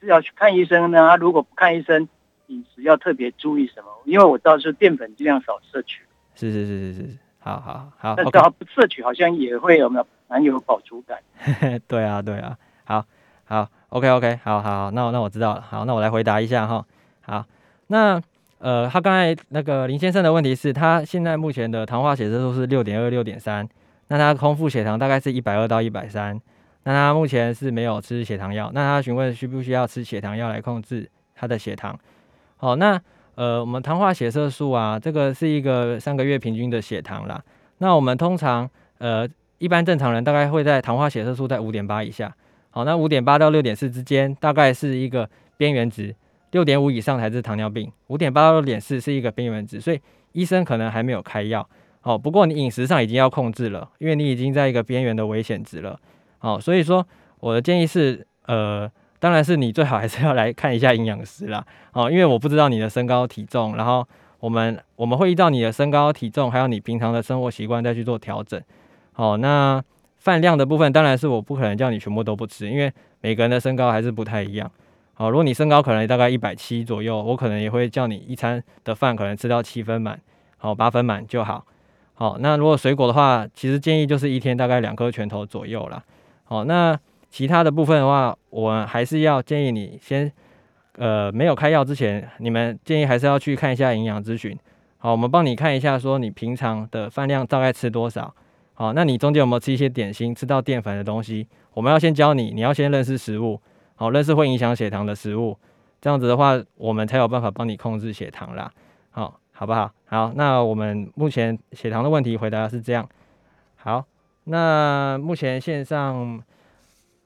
[0.00, 1.16] 是要去看医生呢？
[1.16, 2.08] 如果不看医生，
[2.46, 3.88] 饮食要特别注意什么？
[4.04, 6.02] 因为我知道是淀粉尽量少摄取。
[6.36, 8.14] 是是是是是，好好好。
[8.16, 10.06] 但只要不摄取，好像也会有没有？
[10.28, 11.18] 蛮有饱足感，
[11.86, 13.04] 对啊，对啊，好，
[13.44, 16.86] 好，OK OK，好好，那那我知道了，好，那我来回答一下哈，
[17.20, 17.44] 好，
[17.88, 18.18] 那
[18.56, 23.68] 呃，他刚才那个林先生的问题是，他现在目前的糖化血色素是六点二六点三，
[24.08, 26.40] 那他空腹血糖大概是一百二到一百三，
[26.84, 31.98] 那他目前是没有吃血糖药，那他询问需不需要吃血糖药来控制他的血糖，
[32.56, 33.00] 好，那
[33.34, 37.42] 呃，我们糖化血色素啊，这个是一个三个月平均的血糖啦，
[37.78, 38.68] 那我们通常
[38.98, 39.28] 呃。
[39.58, 42.34] 一般正常人大概会在糖化血色素在五点八以下，
[42.70, 46.12] 好，那五点八到六点四之间大概是一个边缘值，
[46.50, 50.00] 六点五以上才是糖尿病，五点八到六点四是一个边缘值，所以
[50.32, 51.64] 医生可能还没有开药，
[52.00, 55.96] 好，不过你饮食上已经要控制了，因为你已经在一个边缘的危险值了，
[56.42, 57.06] 好，所以说
[57.38, 58.90] 我的建议是，呃，
[59.20, 64.04] 当然是你最好还是要来看一下营养师啦，哦，因为我不知道你的身高体重，然后
[64.40, 68.60] 我们我们会依照你的身高体重，还有你平常的生活习惯再去做调整。
[69.12, 69.80] 好，那
[70.18, 74.68] 饭量的部分当然是我不可能叫你全部都不吃，因为每个人的身高还是不太一样。
[75.14, 80.20] 好，如果你身高可能大概一百七左右，我可能也会叫你一餐的饭可能吃到七分满，
[80.58, 81.64] 好八分满就好。
[82.14, 86.02] 好，那如果水果的话，其实建议就是一天大概两颗拳头左右啦。
[86.44, 86.98] 好，那
[87.30, 90.30] 其他的部分的话，我还是要建议你先，
[90.96, 94.56] 呃，没有开药之前，你们建议还是要去看一下营养咨询。
[94.98, 98.34] 好，我们帮你看一下，说你平常的饭量大概吃多少。
[98.74, 101.46] 好，那你中间有没有吃一些点心，吃到淀粉的东西？
[101.74, 103.60] 我们要先教你，你要先认识食物，
[103.94, 105.56] 好，认识会影响血糖的食物，
[106.00, 108.70] 这样子的话，我们才有办法帮你控制血糖啦。
[109.10, 109.90] 好，好不好？
[110.06, 113.08] 好，那我们目前血糖的问题回答是这样。
[113.76, 114.04] 好，
[114.44, 116.42] 那目前线上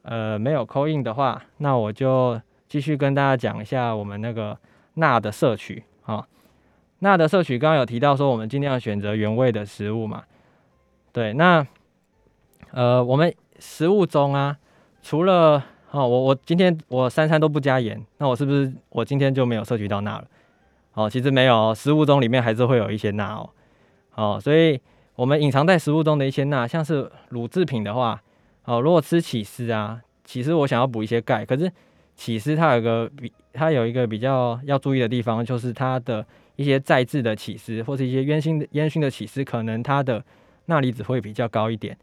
[0.02, 4.58] 呃没有扣印的话，那我就继续跟大家讲一下我们那个
[4.94, 5.82] 钠的摄取。
[6.04, 6.26] 啊，
[7.00, 10.22] 钠的摄取刚刚有提到说，我们尽量选择原味的食物嘛。
[11.12, 11.66] 对，那
[12.70, 14.56] 呃，我们食物中啊，
[15.02, 20.24] 除了哦，我我今天我三餐都不加盐，那我是不是我今天就没有摄取到钠了？
[20.94, 23.50] 哦，其实没有，食物中里面还是会有一些钠哦。
[24.14, 24.80] 哦，所以
[25.16, 28.22] 我们隐藏在食物中的一些钠，像是乳制品的话，
[28.64, 31.70] 哦，如果吃起司啊，起司我想要补一些钙，可是
[32.14, 36.24] 起司它有个比它有一个比较要注意的地方，就是它的
[36.56, 40.22] 一些再制的起司或是一些烟熏烟熏的起司，可能它的
[40.66, 41.96] 钠离子会比较高一点，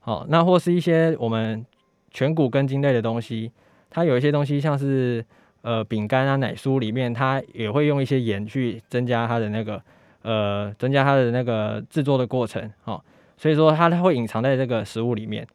[0.00, 1.64] 好，那或是一些我们
[2.10, 3.52] 全谷根茎类的东西，
[3.90, 5.22] 它有一些东西像是
[5.60, 9.82] 呃饼干啊、奶酥里面，它也会用一些盐去增加它的那个
[10.24, 13.04] 呃增加它的那个制作的过程，好，
[13.36, 15.46] 所以说它会隐藏在这个食物里面。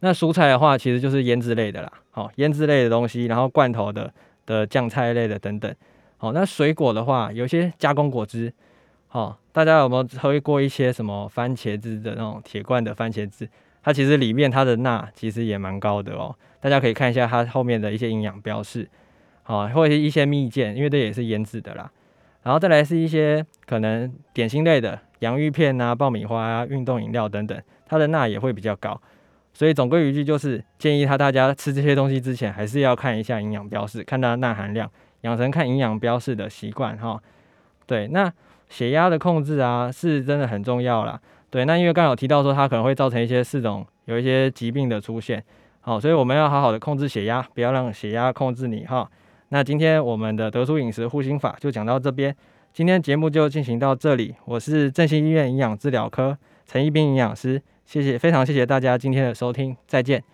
[0.00, 4.12] 那蔬菜的话，其实就是腌制类的啦，好，腌制类的东西，然后罐头的
[4.46, 5.72] 的酱菜类的等等，
[6.16, 8.52] 好，那水果的话，有些加工果汁。
[9.06, 13.46] 好，大家有没有喝过一些什么番茄汁的那种铁罐的番茄汁？
[13.82, 16.34] 它其实里面它的钠其实也蛮高的哦。
[16.60, 18.88] 大家可以看一下它后面的一些营养标示，
[19.42, 21.90] 好，或者是一些蜜饯，因为这也是腌制的啦。
[22.42, 29.00] 然后再来是一些可能点心类的洋芋片啊、爆米花啊、运动饮料等等，它的钠也会比较高。
[29.52, 34.90] 所以总归一句就是建议他大家吃这些东西之前，还是要看一下营养标示，看它的钠含量，
[35.22, 37.20] 养成看营养标示的习惯哈。
[37.86, 38.32] 对，那。
[38.68, 41.20] 血压的控制啊，是真的很重要啦。
[41.50, 45.44] 对，那因为刚有提到说它可能会造成一些四种有一些疾病的出现，
[45.82, 49.06] 好，所以我们要好好的控制血压，不要让血压控制你哈。
[49.52, 52.34] 那今天我们的德叔饮食护心法就讲到这边，
[52.72, 54.34] 今天节目就进行到这里。
[54.46, 60.24] 我是正兴医院营养治疗科陈一斌营养师，谢谢，非常谢谢大家今天的收听，再见。